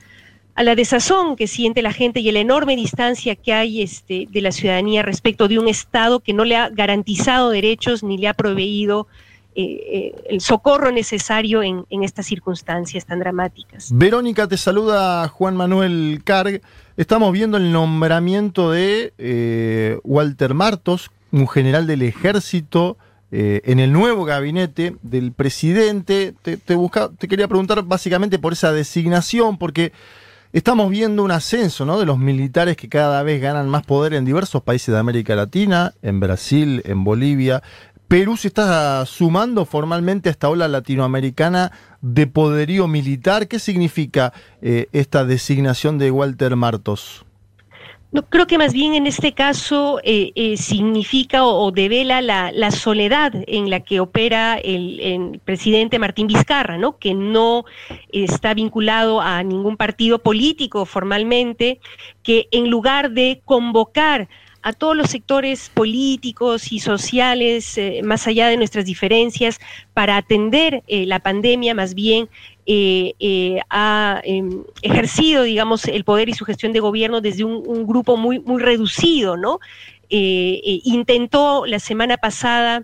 a, 0.55 0.63
la 0.63 0.75
desazón 0.75 1.35
que 1.35 1.45
siente 1.45 1.83
la 1.83 1.93
gente 1.93 2.19
y 2.19 2.29
a 2.29 2.31
la 2.31 2.39
enorme 2.39 2.75
distancia 2.75 3.35
que 3.35 3.53
hay 3.53 3.83
este, 3.83 4.27
de 4.31 4.41
la 4.41 4.51
ciudadanía 4.51 5.03
respecto 5.03 5.47
de 5.47 5.59
un 5.59 5.67
Estado 5.67 6.21
que 6.21 6.33
no 6.33 6.43
le 6.43 6.55
ha 6.55 6.69
garantizado 6.69 7.51
derechos 7.51 8.01
ni 8.01 8.17
le 8.17 8.27
ha 8.27 8.33
proveído 8.33 9.07
eh, 9.53 9.63
eh, 9.63 10.23
el 10.29 10.39
socorro 10.39 10.93
necesario 10.93 11.61
en, 11.61 11.85
estas 11.89 12.25
circunstancias 12.25 13.05
tan 13.05 13.19
dramáticas. 13.19 13.89
Verónica, 13.91 14.47
te 14.47 14.55
saluda 14.55 15.27
Juan 15.27 15.57
Manuel 15.57 16.21
Carg. 16.23 16.61
Estamos 16.95 17.33
viendo 17.33 17.57
el 17.57 17.73
nombramiento 17.73 18.71
de 18.71 19.13
eh, 19.17 19.99
Walter 20.05 20.53
Martos, 20.53 21.11
un 21.33 21.49
general 21.49 21.85
del 21.85 22.01
ejército, 22.01 22.97
en 23.33 23.79
el 23.79 23.93
nuevo 23.93 24.25
gabinete 24.25 24.97
del 25.03 25.31
presidente. 25.31 26.33
Te, 26.41 26.59
quería 27.29 27.47
preguntar 27.47 27.81
básicamente 27.83 28.39
por 28.39 28.51
esa 28.51 28.73
designación, 28.73 29.57
porque 29.57 29.93
estamos 30.51 30.89
viendo 30.89 31.23
un 31.23 31.31
ascenso 31.31 31.85
¿no? 31.85 31.97
de 31.97 32.05
los 32.05 32.17
militares 32.17 32.75
que 32.75 32.89
cada 32.89 33.23
vez 33.23 33.41
ganan 33.41 33.69
más 33.69 33.85
poder 33.85 34.15
en 34.15 34.25
diversos 34.25 34.63
países 34.63 34.93
de 34.93 34.99
América 34.99 35.33
Latina, 35.33 35.93
en 36.01 36.19
Brasil, 36.19 36.81
en 36.83 37.05
Bolivia. 37.05 37.63
Perú 38.11 38.35
se 38.35 38.49
está 38.49 39.05
sumando 39.05 39.63
formalmente 39.63 40.27
a 40.27 40.33
esta 40.33 40.49
ola 40.49 40.67
latinoamericana 40.67 41.71
de 42.01 42.27
poderío 42.27 42.85
militar. 42.89 43.47
¿Qué 43.47 43.57
significa 43.57 44.33
eh, 44.61 44.87
esta 44.91 45.23
designación 45.23 45.97
de 45.97 46.11
Walter 46.11 46.57
Martos? 46.57 47.25
No, 48.11 48.23
creo 48.23 48.47
que 48.47 48.57
más 48.57 48.73
bien 48.73 48.95
en 48.95 49.07
este 49.07 49.31
caso 49.31 50.01
eh, 50.03 50.33
eh, 50.35 50.57
significa 50.57 51.45
o, 51.45 51.71
devela 51.71 52.21
la, 52.21 52.71
soledad 52.71 53.31
en 53.47 53.69
la 53.69 53.79
que 53.79 54.01
opera 54.01 54.57
el, 54.57 54.99
el, 54.99 55.39
presidente 55.45 55.97
Martín 55.97 56.27
Vizcarra, 56.27 56.77
¿no? 56.77 56.97
que 56.97 57.13
no 57.13 57.63
está 58.11 58.53
vinculado 58.53 59.21
a 59.21 59.41
ningún 59.41 59.77
partido 59.77 60.19
político 60.19 60.85
formalmente, 60.85 61.79
que 62.23 62.49
en 62.51 62.69
lugar 62.69 63.11
de 63.11 63.41
convocar 63.45 64.27
a 64.63 64.73
todos 64.73 64.95
los 64.95 65.09
sectores 65.09 65.69
políticos 65.69 66.71
y 66.71 66.79
sociales, 66.79 67.77
eh, 67.77 68.01
más 68.03 68.27
allá 68.27 68.47
de 68.47 68.57
nuestras 68.57 68.85
diferencias, 68.85 69.59
para 69.93 70.17
atender 70.17 70.83
eh, 70.87 71.05
la 71.05 71.19
pandemia, 71.19 71.73
más 71.73 71.95
bien 71.95 72.29
eh, 72.67 73.59
ha 73.69 74.21
em, 74.23 74.63
ejercido, 74.81 75.43
digamos, 75.43 75.85
el 75.85 76.03
poder 76.03 76.29
y 76.29 76.33
su 76.33 76.45
gestión 76.45 76.73
de 76.73 76.79
gobierno 76.79 77.19
desde 77.21 77.43
un, 77.43 77.87
grupo 77.87 78.17
muy, 78.17 78.39
muy 78.39 78.61
reducido, 78.61 79.37
¿no? 79.37 79.59
intentó 80.13 81.65
la 81.65 81.79
semana 81.79 82.17
pasada 82.17 82.83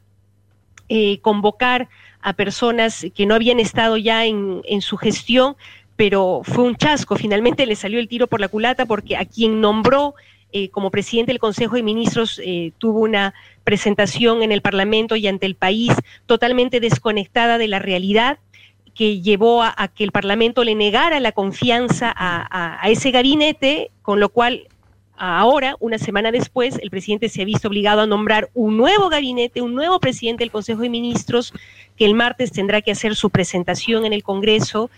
convocar 1.22 1.90
a 2.22 2.32
personas 2.32 3.06
que 3.14 3.26
no 3.26 3.36
habían 3.36 3.60
estado 3.60 3.98
ya 3.98 4.26
en, 4.26 4.62
en 4.64 4.82
su 4.82 4.96
gestión, 4.96 5.58
pero 5.98 6.42
fue 6.44 6.64
un 6.64 6.78
chasco, 6.78 7.18
finalmente 7.18 7.66
le 7.66 7.76
salió 7.76 8.00
el 8.00 8.08
tiro 8.08 8.28
por 8.28 8.40
la 8.40 8.48
culata 8.48 8.86
porque 8.86 9.18
a 9.18 9.26
quien 9.26 9.60
nombró 9.60 10.16
eh, 10.54 10.70
como 10.70 10.92
presidente 10.92 11.32
del 11.32 11.39
Consejo 11.39 11.75
de 11.75 11.84
Ministros, 11.84 12.39
eh, 12.44 12.72
tuvo 12.77 13.00
una 13.00 13.34
presentación 13.63 14.44
en 14.44 14.51
el 14.51 14.62
Parlamento 14.62 15.16
y 15.16 15.27
ante 15.27 15.46
el 15.46 15.56
país 15.56 15.92
totalmente 16.25 16.80
desconectada 16.80 17.58
de 17.58 17.68
la 17.68 17.80
realidad 17.80 18.39
que 18.98 19.22
llevó 19.22 19.62
a, 19.62 19.75
que 19.94 20.04
el 20.04 20.12
Parlamento 20.12 20.63
le 20.63 20.74
negara 20.74 21.20
la 21.20 21.32
confianza 21.32 22.12
a, 22.18 22.82
ese 22.89 23.12
gabinete, 23.12 23.92
con 24.01 24.20
lo 24.20 24.30
cual 24.30 24.68
ahora, 25.18 25.75
una 25.80 26.00
semana 26.00 26.32
después, 26.32 26.80
el 26.82 26.89
presidente 26.89 27.30
se 27.30 27.44
ha 27.44 27.46
visto 27.46 27.68
obligado 27.68 28.01
a 28.01 28.08
nombrar 28.08 28.50
un 28.56 28.75
nuevo 28.75 29.10
gabinete, 29.10 29.62
un 29.62 29.75
nuevo 29.75 30.00
presidente 30.00 30.44
del 30.44 30.51
Consejo 30.51 30.82
de 30.82 30.89
Ministros, 30.89 31.54
que 31.96 32.06
el 32.06 32.16
martes 32.16 32.51
tendrá 32.51 32.82
que 32.82 32.92
hacer 32.92 33.16
su 33.16 33.30
presentación 33.30 34.06
en 34.06 34.13
el 34.13 34.24
Congreso 34.24 34.89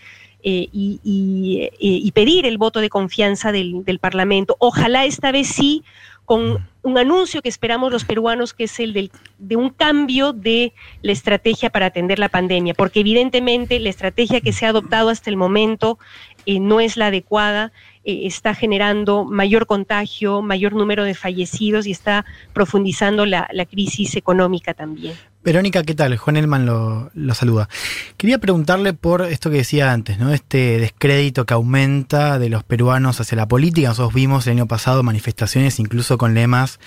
eh, 0.41 0.69
eh, 0.73 1.69
y, 1.79 2.11
pedir 2.13 2.45
el 2.45 2.57
voto 2.57 2.79
de 2.79 2.89
confianza 2.89 3.51
del, 3.51 3.99
Parlamento. 3.99 4.55
Ojalá 4.59 5.05
esta 5.05 5.31
vez 5.31 5.47
sí, 5.47 5.83
con 6.23 6.65
un 6.81 6.97
anuncio 6.97 7.41
que 7.41 7.49
esperamos 7.49 7.91
los 7.91 8.05
peruanos, 8.05 8.53
que 8.53 8.63
es 8.65 8.79
el 8.79 9.11
de 9.37 9.55
un 9.55 9.69
cambio 9.69 10.31
de 10.31 10.73
la 11.01 11.11
estrategia 11.11 11.69
para 11.69 11.87
atender 11.87 12.19
la 12.19 12.29
pandemia, 12.29 12.73
porque 12.73 13.01
evidentemente 13.01 13.79
la 13.79 13.89
estrategia 13.89 14.39
que 14.39 14.53
se 14.53 14.65
ha 14.65 14.69
adoptado 14.69 15.09
hasta 15.09 15.29
el 15.29 15.35
momento 15.35 15.99
eh, 16.45 16.59
no 16.59 16.79
es 16.79 16.95
la 16.95 17.07
adecuada, 17.07 17.73
está 18.03 18.55
generando 18.55 19.25
mayor 19.25 19.65
contagio, 19.65 20.41
mayor 20.41 20.73
número 20.73 21.03
de 21.03 21.13
fallecidos 21.13 21.85
y 21.85 21.91
está 21.91 22.25
profundizando 22.53 23.25
la 23.25 23.65
crisis 23.69 24.15
económica 24.15 24.73
también. 24.73 25.15
Verónica, 25.41 25.83
¿qué 25.83 25.95
tal? 25.95 26.17
Juan 26.17 26.35
Elman 26.35 26.65
lo, 26.65 27.33
saluda. 27.33 27.69
Quería 28.17 28.39
preguntarle 28.39 28.91
por 28.91 29.21
esto 29.21 29.49
que 29.49 29.57
decía 29.57 29.93
antes, 29.93 30.19
¿no? 30.19 30.33
Este 30.33 30.79
descrédito 30.79 31.45
que 31.45 31.53
aumenta 31.53 32.39
de 32.39 32.49
los 32.49 32.65
peruanos 32.65 33.21
hacia 33.21 33.37
la 33.37 33.47
política. 33.47 33.87
Nosotros 33.87 34.13
vimos 34.13 34.45
el 34.47 34.53
año 34.53 34.67
pasado 34.67 35.01
manifestaciones 35.01 35.79
incluso 35.79 36.17
con 36.17 36.33
lemas 36.33 36.79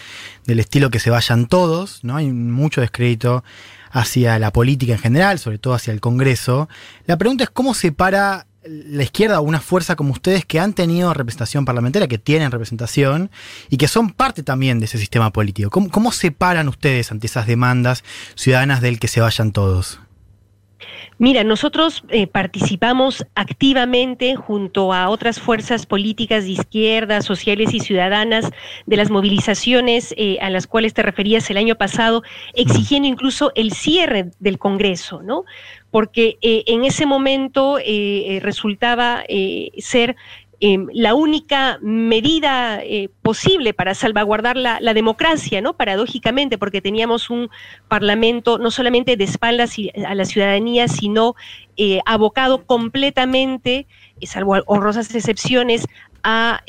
del 0.44 0.60
estilo 0.60 0.90
que 0.90 0.98
se 0.98 1.08
vayan 1.08 1.46
todos, 1.46 2.04
¿no? 2.04 2.16
Hay 2.16 2.30
mucho 2.30 2.82
descrédito 2.82 3.42
hacia 3.90 4.38
la 4.38 4.52
política 4.52 4.92
en 4.92 4.98
general, 4.98 5.38
sobre 5.38 5.58
todo 5.58 5.72
hacia 5.72 5.94
el 5.94 6.00
Congreso. 6.00 6.68
La 7.06 7.16
pregunta 7.16 7.44
es 7.44 7.50
cómo 7.50 7.72
se 7.72 7.90
para 7.90 8.46
la 8.64 9.02
izquierda 9.02 9.40
o 9.40 9.42
una 9.42 9.60
fuerza 9.60 9.96
como 9.96 10.12
ustedes 10.12 10.44
que 10.44 10.60
han 10.60 10.72
tenido 10.72 11.12
representación 11.14 11.64
parlamentaria, 11.64 12.08
que 12.08 12.18
tienen 12.18 12.50
representación 12.50 13.30
y 13.70 13.76
que 13.76 13.88
son 13.88 14.10
parte 14.10 14.42
también 14.42 14.78
de 14.78 14.84
ese 14.84 14.98
sistema 14.98 15.32
político. 15.32 15.70
¿Cómo, 15.70 16.12
separan 16.12 16.68
ustedes 16.68 17.10
ante 17.10 17.26
esas 17.26 17.46
demandas 17.46 18.04
ciudadanas 18.34 18.80
del 18.80 18.98
que 18.98 19.08
se 19.08 19.20
vayan 19.20 19.52
todos? 19.52 20.00
Mira, 21.18 21.44
nosotros 21.44 22.02
eh, 22.08 22.26
participamos 22.26 23.24
activamente 23.34 24.34
junto 24.34 24.92
a 24.92 25.08
otras 25.08 25.40
fuerzas 25.40 25.86
políticas 25.86 26.44
de 26.44 26.50
izquierda, 26.50 27.22
sociales 27.22 27.72
y 27.74 27.80
ciudadanas 27.80 28.50
de 28.86 28.96
las 28.96 29.10
movilizaciones 29.10 30.14
eh, 30.16 30.38
a 30.40 30.50
las 30.50 30.66
cuales 30.66 30.94
te 30.94 31.02
referías 31.02 31.48
el 31.50 31.58
año 31.58 31.76
pasado, 31.76 32.22
exigiendo 32.54 33.08
incluso 33.08 33.52
el 33.54 33.72
cierre 33.72 34.30
del 34.40 34.58
Congreso, 34.58 35.22
¿no? 35.22 35.44
Porque 35.90 36.38
eh, 36.40 36.64
en 36.66 36.84
ese 36.84 37.04
momento 37.04 37.76
resultaba 38.40 39.24
ser 39.76 40.16
Em, 40.64 40.86
la 40.92 41.16
única 41.16 41.80
medida 41.82 42.80
eh, 42.84 43.08
posible 43.22 43.74
para 43.74 43.96
salvaguardar 43.96 44.56
la, 44.56 44.94
democracia, 44.94 45.60
¿no? 45.60 45.76
Paradójicamente, 45.76 46.56
porque 46.56 46.80
teníamos 46.80 47.30
un 47.30 47.50
parlamento 47.88 48.58
no 48.58 48.70
solamente 48.70 49.16
de 49.16 49.24
espaldas 49.24 49.74
a 50.06 50.14
la 50.14 50.24
ciudadanía, 50.24 50.86
sino 50.86 51.34
eh, 51.76 51.98
abocado 52.06 52.64
completamente, 52.64 53.88
eh, 54.20 54.26
salvo 54.28 54.54
honrosas 54.66 55.12
excepciones, 55.12 55.88
a 56.22 56.60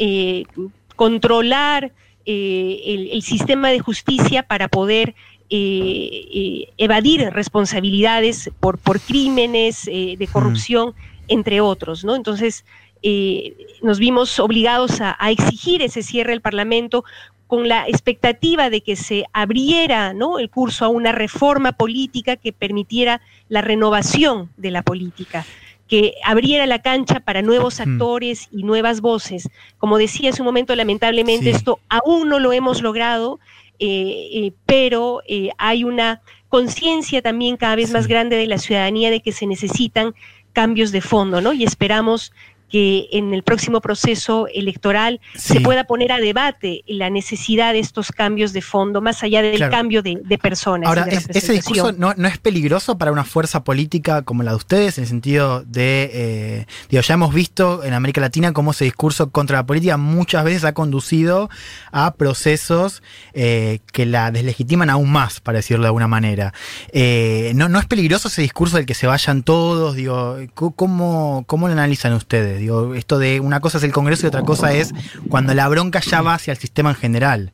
controlar 0.95 1.91
el, 2.25 3.21
sistema 3.21 3.69
de 3.69 3.77
justicia 3.77 4.41
para 4.41 4.69
poder 4.69 5.13
evadir 5.51 7.29
responsabilidades 7.29 8.50
por, 8.59 8.79
por 8.79 9.00
crímenes 9.00 9.85
de 9.85 10.29
corrupción, 10.31 10.95
entre 11.27 11.62
otros, 11.62 12.03
¿no? 12.03 12.15
Entonces, 12.15 12.65
eh, 13.05 13.67
nos 13.81 14.00
vimos 14.00 14.39
obligados 14.39 15.01
a, 15.01 15.17
exigir 15.29 15.81
ese 15.81 16.01
cierre 16.03 16.31
del 16.31 16.41
Parlamento 16.41 17.03
con 17.48 17.67
la 17.67 17.86
expectativa 17.88 18.69
de 18.69 18.81
que 18.81 18.95
se 18.95 19.25
abriera 19.33 20.13
¿no? 20.13 20.39
el 20.39 20.50
curso 20.50 20.86
a 20.86 20.88
una 20.88 21.12
reforma 21.12 21.74
política 21.74 22.38
que 22.38 22.53
permitiera 22.53 23.19
la 23.50 23.62
renovación 23.62 24.50
de 24.57 24.72
la 24.72 24.81
política 24.83 25.45
que 25.89 26.15
abriera 26.24 26.65
la 26.65 26.81
cancha 26.81 27.19
para 27.19 27.41
nuevos 27.41 27.81
actores 27.81 28.48
y 28.51 28.63
nuevas 28.63 29.01
voces. 29.01 29.50
Como 29.77 29.98
decía 29.98 30.29
hace 30.29 30.41
un 30.41 30.45
momento, 30.45 30.74
lamentablemente 30.75 31.50
esto 31.50 31.81
aún 31.89 32.29
no 32.29 32.39
lo 32.39 32.53
hemos 32.53 32.81
logrado, 32.81 33.39
eh, 33.79 34.29
eh, 34.33 34.53
pero 34.65 35.22
hay 35.57 35.83
una 35.83 36.22
conciencia 36.48 37.22
también 37.22 37.57
cada 37.57 37.75
vez 37.75 37.91
más 37.91 38.07
grande 38.07 38.38
de 38.38 38.48
la 38.48 38.60
ciudadanía 38.60 39.12
de 39.12 39.19
que 39.19 39.33
se 39.33 39.45
necesitan 39.45 40.15
cambios 40.53 40.91
de 40.91 41.01
fondo, 41.01 41.41
¿no? 41.41 41.51
Y 41.51 41.63
esperamos 41.63 42.31
que 42.74 43.08
en 43.12 43.36
el 43.36 43.44
próximo 43.44 43.82
proceso 43.82 44.48
electoral 44.51 45.22
se 45.36 45.62
pueda 45.62 45.84
poner 45.84 46.12
a 46.12 46.18
debate 46.18 46.84
la 46.88 47.12
necesidad 47.12 47.72
de 47.72 47.77
estos 47.77 48.12
cambios 48.12 48.51
de 48.51 48.63
fondo, 48.63 49.00
más 49.00 49.22
allá 49.22 49.44
del 49.44 49.70
cambio 49.70 50.01
de, 50.01 50.39
personas. 50.42 50.88
Ahora, 50.89 51.03
ese 51.03 51.53
discurso 51.53 51.92
no, 51.92 52.10
es 52.10 52.39
peligroso 52.39 52.98
para 52.98 53.12
una 53.12 53.25
fuerza 53.25 53.63
política 53.63 54.24
como 54.24 54.42
la 54.42 54.50
de 54.50 54.58
ustedes, 54.58 54.98
en 54.98 55.03
el 55.03 55.08
sentido 55.08 55.63
de, 55.68 56.10
eh, 56.13 56.65
digo, 56.89 57.03
ya 57.03 57.13
hemos 57.13 57.32
visto 57.32 57.84
en 57.84 57.94
América 57.94 58.22
Latina 58.22 58.53
cómo 58.53 58.72
ese 58.72 58.86
discurso 58.86 59.30
contra 59.30 59.58
la 59.58 59.68
política 59.68 59.98
muchas 59.98 60.44
veces 60.44 60.63
ha 60.63 60.74
conducido 60.74 61.51
a 61.92 62.15
procesos 62.15 63.03
eh, 63.36 63.82
que 63.92 64.08
la 64.08 64.32
deslegitiman 64.32 64.89
aún 64.89 65.12
más, 65.12 65.42
para 65.42 65.58
decirlo 65.58 65.84
de 65.84 65.89
alguna 65.89 66.08
manera. 66.08 66.56
Eh, 66.92 67.51
¿no, 67.53 67.70
¿No 67.70 67.77
es 67.77 67.86
peligroso 67.86 68.30
ese 68.30 68.42
discurso 68.42 68.77
del 68.77 68.88
que 68.88 68.96
se 68.96 69.06
vayan 69.06 69.44
todos? 69.44 69.96
Digo, 69.96 70.38
¿cómo, 70.56 71.44
cómo 71.46 71.68
lo 71.68 71.74
analizan 71.74 72.13
ustedes? 72.13 72.62
Esto 72.96 73.20
de 73.20 73.39
una 73.39 73.60
cosa 73.60 73.77
es 73.77 73.84
el 73.84 73.91
Congreso 73.91 74.25
y 74.25 74.29
otra 74.29 74.43
cosa 74.43 74.74
es 74.74 74.93
cuando 75.29 75.53
la 75.53 75.67
bronca 75.67 76.00
ya 76.00 76.22
va 76.22 76.36
hacia 76.36 76.51
el 76.51 76.58
sistema 76.58 76.91
en 76.91 76.96
general. 76.96 77.53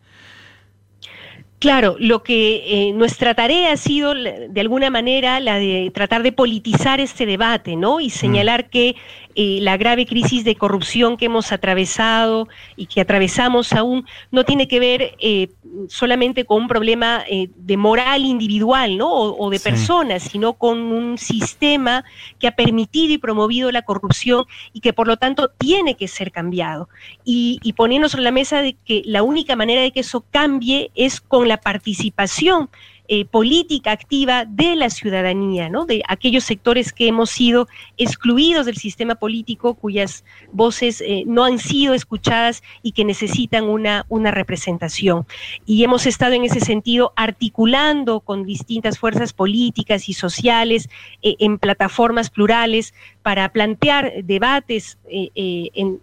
Claro, 1.59 1.97
lo 1.99 2.23
que 2.23 2.63
eh, 2.87 2.93
nuestra 2.93 3.33
tarea 3.33 3.73
ha 3.73 3.77
sido 3.77 4.13
de 4.13 4.61
alguna 4.61 4.89
manera 4.89 5.41
la 5.41 5.59
de 5.59 5.91
tratar 5.93 6.23
de 6.23 6.31
politizar 6.31 7.01
este 7.01 7.25
debate, 7.25 7.75
¿no? 7.75 7.99
Y 7.99 8.07
mm. 8.07 8.11
señalar 8.11 8.69
que 8.69 8.95
eh, 9.35 9.59
la 9.61 9.75
grave 9.75 10.05
crisis 10.05 10.45
de 10.45 10.55
corrupción 10.55 11.17
que 11.17 11.25
hemos 11.25 11.51
atravesado 11.51 12.47
y 12.77 12.85
que 12.85 13.01
atravesamos 13.01 13.73
aún 13.73 14.05
no 14.31 14.45
tiene 14.45 14.69
que 14.69 14.79
ver 14.79 15.15
eh, 15.19 15.49
solamente 15.89 16.45
con 16.45 16.63
un 16.63 16.67
problema 16.67 17.23
de 17.29 17.77
moral 17.77 18.25
individual 18.25 18.97
¿no? 18.97 19.09
o, 19.13 19.49
de 19.49 19.59
personas, 19.59 20.23
sino 20.23 20.53
con 20.53 20.79
un 20.79 21.17
sistema 21.17 22.03
que 22.39 22.47
ha 22.47 22.55
permitido 22.55 23.13
y 23.13 23.17
promovido 23.17 23.71
la 23.71 23.83
corrupción 23.83 24.45
y 24.73 24.79
que 24.79 24.93
por 24.93 25.07
lo 25.07 25.17
tanto 25.17 25.49
tiene 25.57 25.95
que 25.95 26.07
ser 26.07 26.31
cambiado. 26.31 26.89
Y, 27.23 27.59
y 27.63 27.73
sobre 28.09 28.23
la 28.23 28.31
mesa 28.31 28.61
de 28.61 28.75
que 28.85 29.03
la 29.05 29.23
única 29.23 29.55
manera 29.55 29.81
de 29.81 29.91
que 29.91 29.99
eso 29.99 30.25
cambie 30.31 30.91
es 30.95 31.21
con 31.21 31.47
la 31.49 31.57
participación 31.57 32.69
eh, 33.11 33.25
política 33.25 33.91
activa 33.91 34.45
de 34.45 34.75
la 34.75 34.91
ciudadanía, 34.91 35.67
¿no? 35.67 35.87
de 35.87 36.03
aquellos 36.07 36.43
sectores 36.43 36.93
que 36.93 37.07
hemos 37.07 37.31
sido 37.31 37.67
excluidos 37.97 38.67
del 38.67 38.77
sistema 38.77 39.15
político, 39.15 39.73
cuyas 39.73 40.23
voces 40.51 41.01
eh, 41.01 41.23
no 41.25 41.43
han 41.43 41.57
sido 41.57 41.95
escuchadas 41.95 42.61
y 42.83 42.91
que 42.91 43.03
necesitan 43.05 43.63
una, 43.63 44.05
una 44.09 44.29
representación. 44.29 45.25
Y 45.65 45.83
hemos 45.83 46.05
estado 46.05 46.33
en 46.33 46.43
ese 46.43 46.59
sentido 46.59 47.11
articulando 47.15 48.19
con 48.19 48.45
distintas 48.45 48.99
fuerzas 48.99 49.33
políticas 49.33 50.07
y 50.07 50.13
sociales 50.13 50.87
eh, 51.23 51.35
en 51.39 51.57
plataformas 51.57 52.29
plurales 52.29 52.93
para 53.23 53.51
plantear 53.51 54.23
debates 54.23 54.99
en, 55.09 55.99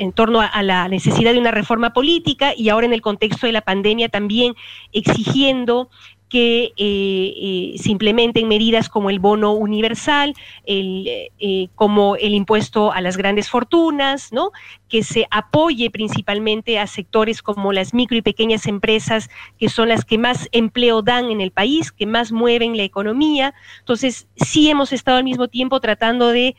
en 0.00 0.12
torno 0.12 0.40
a, 0.40 0.62
la 0.62 0.88
necesidad 0.88 1.34
de 1.34 1.38
una 1.38 1.50
reforma 1.50 1.92
política 1.92 2.54
y 2.56 2.70
ahora 2.70 2.86
en 2.86 2.94
el 2.94 3.02
contexto 3.02 3.46
de 3.46 3.52
la 3.52 3.60
pandemia 3.60 4.08
también 4.08 4.54
exigiendo 4.92 5.90
que 6.30 6.72
eh, 6.76 7.34
eh, 7.36 7.74
se 7.76 7.90
implementen 7.90 8.48
medidas 8.48 8.88
como 8.88 9.10
el 9.10 9.18
bono 9.18 9.52
universal, 9.52 10.32
eh, 10.64 11.28
como 11.74 12.16
el 12.16 12.32
impuesto 12.34 12.92
a 12.92 13.02
las 13.02 13.18
grandes 13.18 13.50
fortunas, 13.50 14.32
¿no? 14.32 14.52
que 14.88 15.02
se 15.02 15.26
apoye 15.30 15.90
principalmente 15.90 16.78
a 16.78 16.86
sectores 16.86 17.42
como 17.42 17.72
las 17.72 17.92
micro 17.92 18.16
y 18.16 18.22
pequeñas 18.22 18.66
empresas, 18.66 19.28
que 19.58 19.68
son 19.68 19.90
las 19.90 20.06
que 20.06 20.16
más 20.16 20.48
empleo 20.52 21.02
dan 21.02 21.30
en 21.30 21.42
el 21.42 21.50
país, 21.50 21.92
que 21.92 22.06
más 22.06 22.32
mueven 22.32 22.74
la 22.74 22.84
economía. 22.84 23.52
Entonces, 23.80 24.28
sí 24.36 24.70
hemos 24.70 24.94
estado 24.94 25.18
al 25.18 25.24
mismo 25.24 25.48
tiempo 25.48 25.78
tratando 25.80 26.28
de 26.28 26.56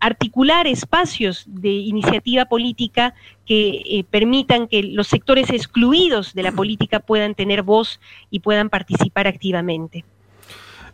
articular 0.00 0.66
espacios 0.66 1.44
de 1.46 1.68
iniciativa 1.68 2.46
política 2.46 3.14
que 3.46 3.82
eh, 3.84 4.04
permitan 4.10 4.66
que 4.66 4.82
los 4.82 5.06
sectores 5.06 5.50
excluidos 5.50 6.34
de 6.34 6.42
la 6.42 6.52
política 6.52 7.00
puedan 7.00 7.34
tener 7.34 7.62
voz 7.62 8.00
y 8.30 8.40
puedan 8.40 8.70
participar 8.70 9.26
activamente. 9.26 10.04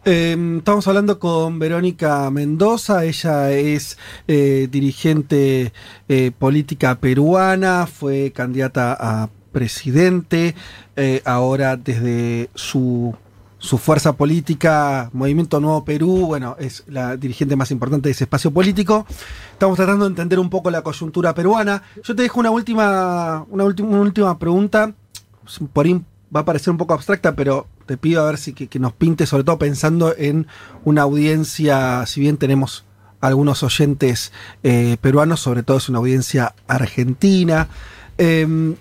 Em, 0.04 0.58
estamos 0.58 0.86
hablando 0.86 1.18
con 1.18 1.58
Verónica 1.58 2.30
Mendoza, 2.30 3.04
ella 3.04 3.50
es 3.52 3.98
eh, 4.28 4.68
dirigente 4.70 5.72
eh, 6.08 6.30
política 6.36 6.96
peruana, 7.00 7.86
fue 7.86 8.32
candidata 8.32 8.96
a 8.98 9.30
presidente, 9.52 10.54
ahora 11.24 11.76
desde 11.76 12.50
su 12.54 13.14
su 13.58 13.78
fuerza 13.78 14.12
política, 14.12 15.10
Movimiento 15.12 15.60
Nuevo 15.60 15.84
Perú, 15.84 16.26
bueno, 16.26 16.56
es 16.58 16.84
la 16.88 17.16
dirigente 17.16 17.56
más 17.56 17.70
importante 17.70 18.08
de 18.08 18.12
ese 18.12 18.24
espacio 18.24 18.50
político. 18.50 19.06
Estamos 19.52 19.76
tratando 19.76 20.04
de 20.04 20.10
entender 20.10 20.38
un 20.38 20.50
poco 20.50 20.70
la 20.70 20.82
coyuntura 20.82 21.34
peruana. 21.34 21.82
Yo 22.04 22.14
te 22.14 22.22
dejo 22.22 22.40
una 22.40 22.50
última, 22.50 23.46
una 23.48 23.64
última, 23.64 23.98
última 23.98 24.38
pregunta. 24.38 24.92
Por 25.72 25.86
ahí 25.86 26.02
va 26.34 26.40
a 26.40 26.44
parecer 26.44 26.70
un 26.70 26.76
poco 26.76 26.94
abstracta, 26.94 27.34
pero 27.34 27.66
te 27.86 27.96
pido 27.96 28.22
a 28.22 28.26
ver 28.26 28.36
si 28.36 28.52
que, 28.52 28.78
nos 28.78 28.92
pinte, 28.92 29.26
sobre 29.26 29.44
todo 29.44 29.58
pensando 29.58 30.14
en 30.16 30.46
una 30.84 31.02
audiencia, 31.02 32.04
si 32.06 32.20
bien 32.20 32.36
tenemos 32.36 32.84
algunos 33.20 33.62
oyentes 33.62 34.32
eh, 34.62 34.98
peruanos, 35.00 35.40
sobre 35.40 35.62
todo 35.62 35.78
es 35.78 35.88
una 35.88 35.98
audiencia 35.98 36.54
argentina. 36.68 37.68
Em, 38.18 38.76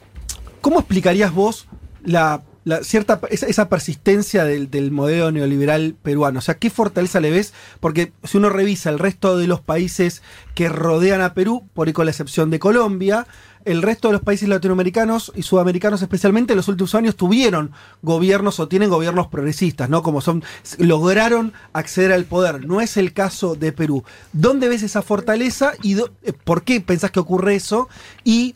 ¿Cómo 0.62 0.80
explicarías 0.80 1.34
vos 1.34 1.68
la 2.04 2.42
cierta, 2.82 3.20
esa, 3.30 3.70
persistencia 3.70 4.44
del, 4.44 4.92
modelo 4.92 5.32
neoliberal 5.32 5.96
peruano. 6.02 6.40
O 6.40 6.42
sea, 6.42 6.58
¿qué 6.58 6.70
fortaleza 6.70 7.20
le 7.20 7.32
ves? 7.32 7.54
Porque 7.80 8.12
si 8.24 8.38
uno 8.38 8.50
revisa 8.50 8.90
el 8.90 9.00
resto 9.00 9.38
de 9.38 9.48
los 9.48 9.62
países 9.62 10.22
que 10.56 10.70
rodean 10.70 11.22
a 11.22 11.34
Perú, 11.34 11.68
por 11.74 11.88
ahí 11.88 11.94
con 11.94 12.06
la 12.06 12.12
excepción 12.12 12.50
de 12.50 12.60
Colombia, 12.60 13.28
el 13.66 13.82
resto 13.82 14.08
de 14.08 14.14
los 14.14 14.22
países 14.22 14.48
latinoamericanos 14.48 15.32
y 15.36 15.42
sudamericanos 15.42 16.02
especialmente 16.02 16.54
en 16.54 16.58
los 16.58 16.68
últimos 16.68 16.94
años 16.94 17.16
tuvieron 17.16 17.72
gobiernos 18.04 18.60
o 18.60 18.68
tienen 18.68 18.90
gobiernos 18.90 19.28
progresistas, 19.28 19.90
¿no? 19.90 20.04
Como 20.04 20.22
son, 20.22 20.44
lograron 20.78 21.54
acceder 21.74 22.12
al 22.12 22.26
poder. 22.26 22.66
No 22.66 22.80
es 22.82 22.96
el 22.98 23.14
caso 23.14 23.56
de 23.56 23.72
Perú. 23.72 24.04
¿Dónde 24.34 24.70
ves 24.70 24.84
esa 24.84 25.02
fortaleza 25.02 25.74
y 25.82 26.00
eh, 26.00 26.06
por 26.44 26.64
qué 26.64 26.80
pensás 26.80 27.12
que 27.12 27.20
ocurre 27.20 27.56
eso? 27.56 27.90
Y 28.24 28.54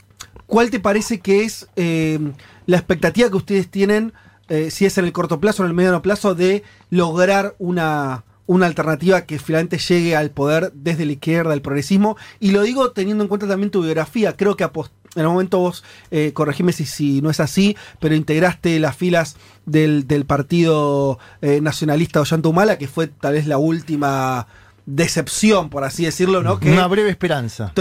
¿cuál 0.50 0.70
te 0.72 0.82
parece 0.82 1.20
que 1.20 1.44
es 1.46 1.70
eh, 1.78 2.20
la 2.66 2.78
expectativa 2.78 3.30
que 3.30 3.38
ustedes 3.38 3.70
tienen, 3.70 4.12
eh, 4.50 4.72
si 4.72 4.86
es 4.86 4.98
en 4.98 5.06
el 5.06 5.14
corto 5.14 5.40
plazo 5.40 5.64
o 5.64 5.66
en 5.66 5.70
el 5.70 5.76
mediano 5.76 6.02
plazo, 6.02 6.36
de 6.36 6.64
lograr 6.90 7.56
una, 7.60 8.26
una 8.48 8.66
alternativa 8.66 9.22
que 9.22 9.38
finalmente 9.40 9.78
llegue 9.78 10.16
al 10.16 10.32
poder 10.32 10.72
desde 10.74 11.06
la 11.06 11.14
izquierda, 11.14 11.54
el 11.54 11.62
progresismo. 11.62 12.18
Y 12.40 12.52
lo 12.52 12.64
digo 12.64 12.92
teniendo 12.92 13.24
en 13.24 13.28
cuenta 13.28 13.48
también 13.48 13.70
tu 13.70 13.84
biografía. 13.84 14.36
Creo 14.36 14.58
que 14.58 14.64
en 14.64 15.22
el 15.22 15.28
momento 15.28 15.60
vos, 15.60 15.84
eh, 16.12 16.34
corregime 16.34 16.74
si, 16.74 16.86
si, 16.86 17.22
no 17.22 17.30
es 17.30 17.40
así, 17.40 17.78
pero 18.00 18.16
integraste 18.16 18.80
las 18.80 18.96
filas 18.96 19.38
del, 19.66 20.06
Partido 20.26 21.20
eh, 21.42 21.62
Nacionalista 21.62 22.22
Ollanta 22.22 22.50
Humala, 22.50 22.78
que 22.78 22.88
fue 22.88 23.08
tal 23.08 23.34
vez 23.34 23.46
la 23.46 23.60
última 23.60 24.48
decepción, 24.90 25.70
por 25.70 25.84
así 25.84 26.06
decirlo, 26.06 26.42
¿no? 26.42 26.60
Que 26.60 26.72
Una 26.72 26.88
breve 26.88 27.10
esperanza. 27.10 27.74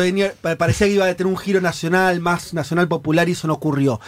parecía 0.42 0.86
que 0.86 0.92
iba 0.92 1.06
a 1.06 1.14
tener 1.14 1.32
un 1.32 1.38
giro 1.38 1.60
nacional, 1.60 2.20
más 2.20 2.52
nacional 2.52 2.86
popular, 2.88 3.28
y 3.28 3.32
eso 3.32 3.46
no 3.48 3.54
ocurrió. 3.54 4.00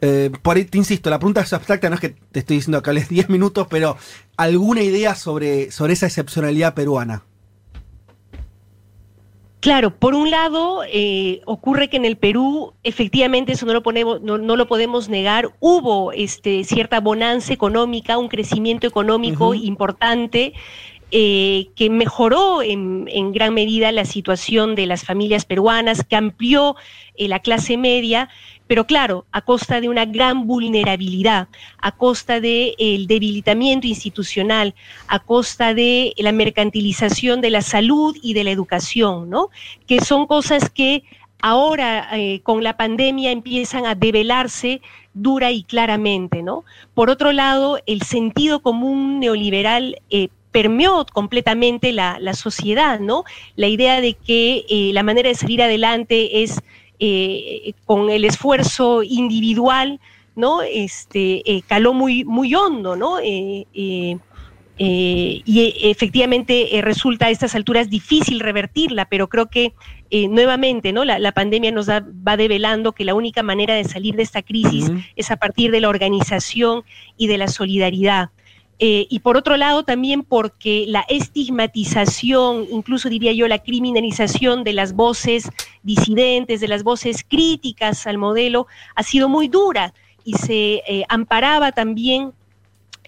Eh, 0.00 0.30
por 0.42 0.56
ahí 0.56 0.64
te 0.64 0.78
insisto, 0.78 1.08
la 1.10 1.18
pregunta 1.18 1.40
es 1.40 1.52
abstracta, 1.52 1.88
no 1.88 1.94
es 1.94 2.00
que 2.00 2.10
te 2.10 2.40
estoy 2.40 2.56
diciendo 2.56 2.82
que 2.82 2.90
hables 2.90 3.08
10 3.10 3.28
minutos, 3.28 3.66
pero 3.68 3.96
¿alguna 4.36 4.82
idea 4.82 5.14
sobre, 5.14 5.70
sobre 5.70 5.92
esa 5.92 6.06
excepcionalidad 6.06 6.74
peruana? 6.74 7.22
Claro, 9.60 9.90
por 9.90 10.14
un 10.14 10.30
lado, 10.30 10.82
eh, 10.86 11.40
ocurre 11.44 11.88
que 11.88 11.96
en 11.96 12.04
el 12.04 12.16
Perú, 12.16 12.74
efectivamente, 12.84 13.52
eso 13.52 13.66
no 13.66 13.72
lo, 13.72 13.82
ponemos, 13.82 14.22
no, 14.22 14.38
lo 14.38 14.68
podemos 14.68 15.08
negar, 15.08 15.50
hubo 15.58 16.12
este, 16.12 16.62
cierta 16.62 17.00
bonanza 17.00 17.52
económica, 17.52 18.16
un 18.16 18.28
crecimiento 18.28 18.86
económico 18.86 19.54
importante. 19.54 20.52
Eh, 21.12 21.68
que 21.76 21.88
mejoró 21.88 22.62
en, 22.62 23.06
gran 23.32 23.54
medida 23.54 23.92
la 23.92 24.04
situación 24.04 24.74
de 24.74 24.86
las 24.86 25.04
familias 25.04 25.44
peruanas, 25.44 26.04
que 26.04 26.16
amplió 26.16 26.74
la 27.16 27.38
clase 27.38 27.76
media, 27.76 28.28
pero 28.66 28.86
claro, 28.86 29.24
a 29.30 29.42
costa 29.42 29.80
de 29.80 29.88
una 29.88 30.04
gran 30.04 30.46
vulnerabilidad, 30.48 31.48
a 31.78 31.92
costa 31.92 32.40
del 32.40 33.06
debilitamiento 33.06 33.86
institucional, 33.86 34.74
a 35.06 35.20
costa 35.20 35.74
de 35.74 36.12
la 36.18 36.32
mercantilización 36.32 37.40
de 37.40 37.50
la 37.50 37.62
salud 37.62 38.16
y 38.20 38.34
de 38.34 38.42
la 38.42 38.50
educación, 38.50 39.30
¿no? 39.30 39.50
Que 39.86 40.00
son 40.00 40.26
cosas 40.26 40.70
que 40.70 41.04
ahora 41.40 42.08
eh, 42.18 42.40
con 42.42 42.64
la 42.64 42.76
pandemia 42.76 43.30
empiezan 43.30 43.86
a 43.86 43.94
develarse 43.94 44.80
dura 45.14 45.52
y 45.52 45.62
claramente, 45.62 46.42
¿no? 46.42 46.64
Por 46.94 47.08
otro 47.08 47.32
lado, 47.32 47.78
el 47.86 48.02
sentido 48.02 48.60
común 48.60 49.20
neoliberal 49.20 50.00
eh, 50.10 50.28
permeó 50.56 51.04
completamente 51.12 51.92
la, 51.92 52.32
sociedad, 52.32 52.98
¿no? 52.98 53.24
La 53.56 53.68
idea 53.68 54.00
de 54.00 54.14
que 54.14 54.64
eh, 54.70 54.90
la 54.94 55.02
manera 55.02 55.28
de 55.28 55.34
salir 55.34 55.60
adelante 55.60 56.42
es 56.44 56.62
eh, 56.98 57.74
con 57.84 58.08
el 58.08 58.24
esfuerzo 58.24 59.02
individual, 59.02 60.00
¿no? 60.34 60.62
Este, 60.62 61.42
eh, 61.44 61.60
caló 61.68 61.92
muy, 61.92 62.24
muy 62.24 62.54
hondo, 62.54 62.96
¿no? 62.96 63.18
Eh, 63.22 63.66
y 64.78 65.74
efectivamente 65.82 66.70
resulta 66.82 67.26
a 67.26 67.30
estas 67.30 67.54
alturas 67.54 67.90
difícil 67.90 68.40
revertirla, 68.40 69.04
pero 69.10 69.28
creo 69.28 69.50
que 69.50 69.74
nuevamente 70.10 70.92
¿no? 70.92 71.04
La, 71.04 71.32
pandemia 71.32 71.70
nos 71.70 71.90
va 71.90 72.36
develando 72.38 72.92
que 72.92 73.04
la 73.04 73.14
única 73.14 73.42
manera 73.42 73.74
de 73.74 73.84
salir 73.84 74.16
de 74.16 74.22
esta 74.22 74.40
crisis 74.40 74.90
es 75.16 75.30
a 75.30 75.36
partir 75.36 75.70
de 75.70 75.80
la 75.80 75.90
organización 75.90 76.82
y 77.18 77.26
de 77.26 77.36
la 77.36 77.48
solidaridad. 77.48 78.30
Eh, 78.78 79.06
y 79.08 79.20
por 79.20 79.38
otro 79.38 79.56
lado 79.56 79.84
también 79.84 80.22
porque 80.22 80.84
la 80.86 81.00
estigmatización, 81.08 82.66
incluso 82.70 83.08
diría 83.08 83.32
yo 83.32 83.48
la 83.48 83.62
criminalización 83.62 84.64
de 84.64 84.74
las 84.74 84.92
voces 84.92 85.50
disidentes, 85.82 86.60
de 86.60 86.68
las 86.68 86.82
voces 86.82 87.24
críticas 87.26 88.06
al 88.06 88.18
modelo, 88.18 88.66
ha 88.94 89.02
sido 89.02 89.30
muy 89.30 89.48
dura 89.48 89.94
y 90.24 90.34
se 90.34 90.82
eh, 90.86 91.04
amparaba 91.08 91.72
también 91.72 92.32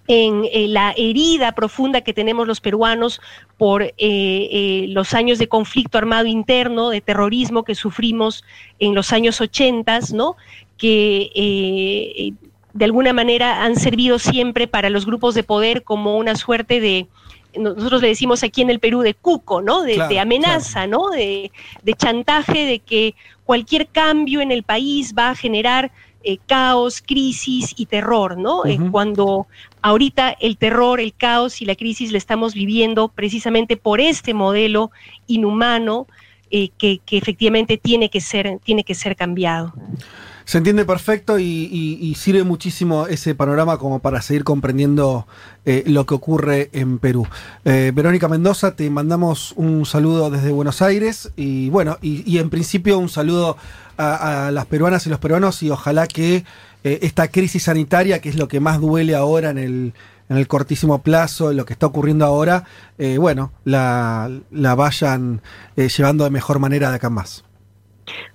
en 0.07 0.45
eh, 0.51 0.69
la 0.69 0.95
herida 0.97 1.53
profunda 1.53 2.01
que 2.01 2.15
tenemos 2.15 2.47
los 2.47 2.63
peruanos 2.63 3.21
por 3.59 3.93
los 3.99 5.15
años 5.15 5.39
de 5.39 5.49
conflicto 5.49 5.99
armado 5.99 6.27
interno, 6.27 6.89
de 6.89 7.03
terrorismo 7.03 7.63
que 7.65 7.75
sufrimos 7.75 8.43
en 8.79 8.95
los 8.95 9.13
años 9.13 9.41
80, 9.43 9.99
¿no? 10.15 10.37
que 10.79 12.33
de 12.73 12.85
alguna 12.85 13.13
manera 13.13 13.65
han 13.65 13.77
servido 13.77 14.19
siempre 14.19 14.67
para 14.69 14.91
los 14.91 15.07
grupos 15.07 15.35
de 15.35 15.43
poder 15.43 15.83
como 15.83 16.17
una 16.17 16.37
suerte 16.37 16.81
de, 16.81 17.09
nosotros 17.57 18.03
le 18.03 18.09
decimos 18.09 18.43
aquí 18.43 18.63
en 18.63 18.71
el 18.71 18.79
Perú, 18.79 19.01
de 19.01 19.15
cuco, 19.15 19.63
¿no? 19.63 19.83
De, 19.83 20.19
amenaza, 20.19 20.87
¿no? 20.87 21.11
De, 21.11 21.51
chantaje 21.97 22.67
de 22.67 22.79
que 22.79 23.15
cualquier 23.45 23.89
cambio 23.89 24.41
en 24.41 24.53
el 24.53 24.63
país 24.63 25.15
va 25.17 25.31
a 25.31 25.35
generar 25.35 25.91
eh, 26.23 26.39
caos, 26.47 27.03
crisis 27.05 27.75
y 27.77 27.87
terror, 27.87 28.37
¿no? 28.37 28.67
Eh, 28.67 28.79
cuando 28.91 29.47
ahorita 29.83 30.37
el 30.41 30.57
terror, 30.57 31.01
el 31.01 31.15
caos 31.15 31.63
y 31.63 31.65
la 31.65 31.75
crisis 31.75 32.13
le 32.13 32.19
estamos 32.19 32.55
viviendo 32.55 33.09
precisamente 33.09 33.77
por 33.77 34.01
este 34.01 34.35
modelo 34.35 34.91
inhumano 35.27 36.07
eh, 36.51 36.71
que, 36.77 37.01
que, 37.05 37.17
efectivamente 37.19 37.79
tiene 37.79 38.11
que 38.11 38.21
ser, 38.21 38.59
tiene 38.63 38.85
que 38.85 38.95
ser 38.95 39.17
cambiado. 39.17 39.73
Se 40.49 40.57
entiende 40.57 40.87
perfecto 40.87 41.39
y, 41.39 42.15
sirve 42.19 42.43
muchísimo 42.43 43.07
ese 43.07 43.35
panorama 43.35 43.77
como 43.77 43.99
para 43.99 44.23
seguir 44.23 44.45
comprendiendo 44.45 45.27
eh, 45.67 45.83
lo 45.85 46.07
que 46.07 46.15
ocurre 46.15 46.71
en 46.73 46.99
Perú. 46.99 47.27
Eh, 47.67 47.93
Verónica 47.95 48.29
Mendoza, 48.29 48.75
te 48.75 48.89
mandamos 48.89 49.53
un 49.57 49.85
saludo 49.85 50.31
desde 50.31 50.51
Buenos 50.51 50.81
Aires 50.81 51.33
y 51.37 51.69
bueno, 51.69 51.99
y, 52.01 52.39
en 52.39 52.49
principio 52.49 52.99
un 52.99 53.11
saludo 53.11 53.59
a, 53.99 54.51
las 54.51 54.65
peruanas 54.65 55.07
y 55.07 55.11
los 55.11 55.19
peruanos 55.19 55.63
y 55.63 55.69
ojalá 55.69 56.07
que 56.07 56.47
eh, 56.83 56.99
esta 57.03 57.29
crisis 57.29 57.65
sanitaria, 57.65 58.23
que 58.23 58.31
es 58.31 58.37
lo 58.37 58.49
que 58.49 58.59
más 58.59 58.81
duele 58.81 59.15
ahora 59.15 59.51
en 59.51 59.59
el, 59.59 59.93
en 60.31 60.37
el 60.39 60.49
cortísimo 60.49 61.03
plazo, 61.03 61.53
lo 61.53 61.67
que 61.67 61.75
está 61.75 61.85
ocurriendo 61.85 62.25
ahora, 62.25 62.65
bueno, 63.19 63.53
la, 63.65 64.31
la 64.51 64.75
vayan 64.75 65.43
llevando 65.77 66.25
de 66.25 66.31
mejor 66.31 66.59
manera 66.59 66.89
de 66.89 66.97
acá 66.97 67.11
más. 67.11 67.45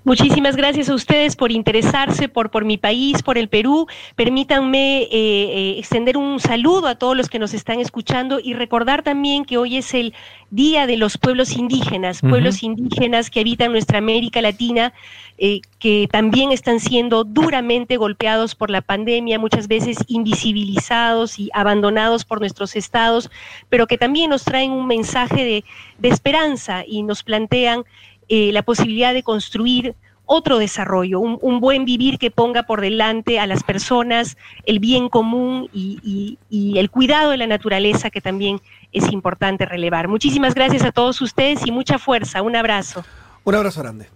Muchísimas 0.04 0.56
gracias 0.56 0.90
a 0.90 0.96
ustedes 0.96 1.36
por 1.36 1.52
interesarse 1.52 2.28
por, 2.28 2.52
por 2.52 2.66
mi 2.66 2.78
país, 2.78 3.24
por 3.24 3.38
el 3.38 3.48
Perú. 3.48 3.88
Permítanme 4.16 5.04
eh, 5.04 5.10
eh, 5.12 5.76
extender 5.80 6.18
un 6.18 6.40
saludo 6.40 6.88
a 6.88 6.96
todos 6.96 7.16
los 7.16 7.30
que 7.30 7.40
nos 7.40 7.54
están 7.54 7.80
escuchando 7.80 8.40
y 8.44 8.54
recordar 8.54 9.04
también 9.04 9.46
que 9.46 9.58
hoy 9.58 9.78
es 9.78 9.94
el 9.94 10.14
Día 10.50 10.86
de 10.86 10.98
los 10.98 11.18
Pueblos 11.18 11.58
Indígenas, 11.58 12.22
pueblos 12.22 12.62
indígenas 12.62 13.32
que 13.32 13.40
habitan 13.40 13.72
nuestra 13.72 13.98
América 13.98 14.40
Latina, 14.40 14.94
eh, 15.40 15.62
que 15.80 16.08
también 16.12 16.52
están 16.52 16.80
siendo 16.80 17.24
duramente 17.24 17.98
golpeados 17.98 18.54
por 18.54 18.70
la 18.70 18.82
pandemia, 18.82 19.40
muchas 19.40 19.68
veces 19.68 19.98
invisibilizados 20.08 21.40
y 21.40 21.50
abandonados 21.54 22.24
por 22.24 22.40
nuestros 22.40 22.76
estados, 22.76 23.32
pero 23.70 23.88
que 23.88 23.98
también 23.98 24.30
nos 24.30 24.44
traen 24.44 24.72
un 24.72 24.86
mensaje 24.86 25.44
de, 25.44 25.64
de 25.98 26.10
esperanza 26.10 26.84
y 26.86 27.02
nos 27.02 27.24
plantean 27.24 27.84
eh, 28.30 28.52
la 28.52 28.64
posibilidad 28.64 29.14
de 29.14 29.24
construir 29.24 29.96
otro 30.26 30.58
desarrollo, 30.58 31.20
un, 31.20 31.60
buen 31.60 31.86
vivir 31.86 32.18
que 32.18 32.32
ponga 32.32 32.64
por 32.64 32.80
delante 32.80 33.40
a 33.40 33.48
las 33.48 33.64
personas 33.64 34.38
el 34.66 34.80
bien 34.80 35.10
común 35.10 35.70
y, 35.74 36.38
y, 36.50 36.78
el 36.78 36.90
cuidado 36.90 37.32
de 37.32 37.38
la 37.38 37.48
naturaleza 37.48 38.10
que 38.10 38.22
también 38.22 38.62
es 38.94 39.12
importante 39.12 39.66
relevar. 39.66 40.08
Muchísimas 40.08 40.56
gracias 40.56 40.84
a 40.84 40.92
todos 40.92 41.22
ustedes 41.22 41.66
y 41.66 41.72
mucha 41.72 42.00
fuerza. 42.00 42.42
Un 42.42 42.56
abrazo. 42.56 43.04
Un 43.44 43.56
abrazo 43.56 43.82
grande. 43.82 44.08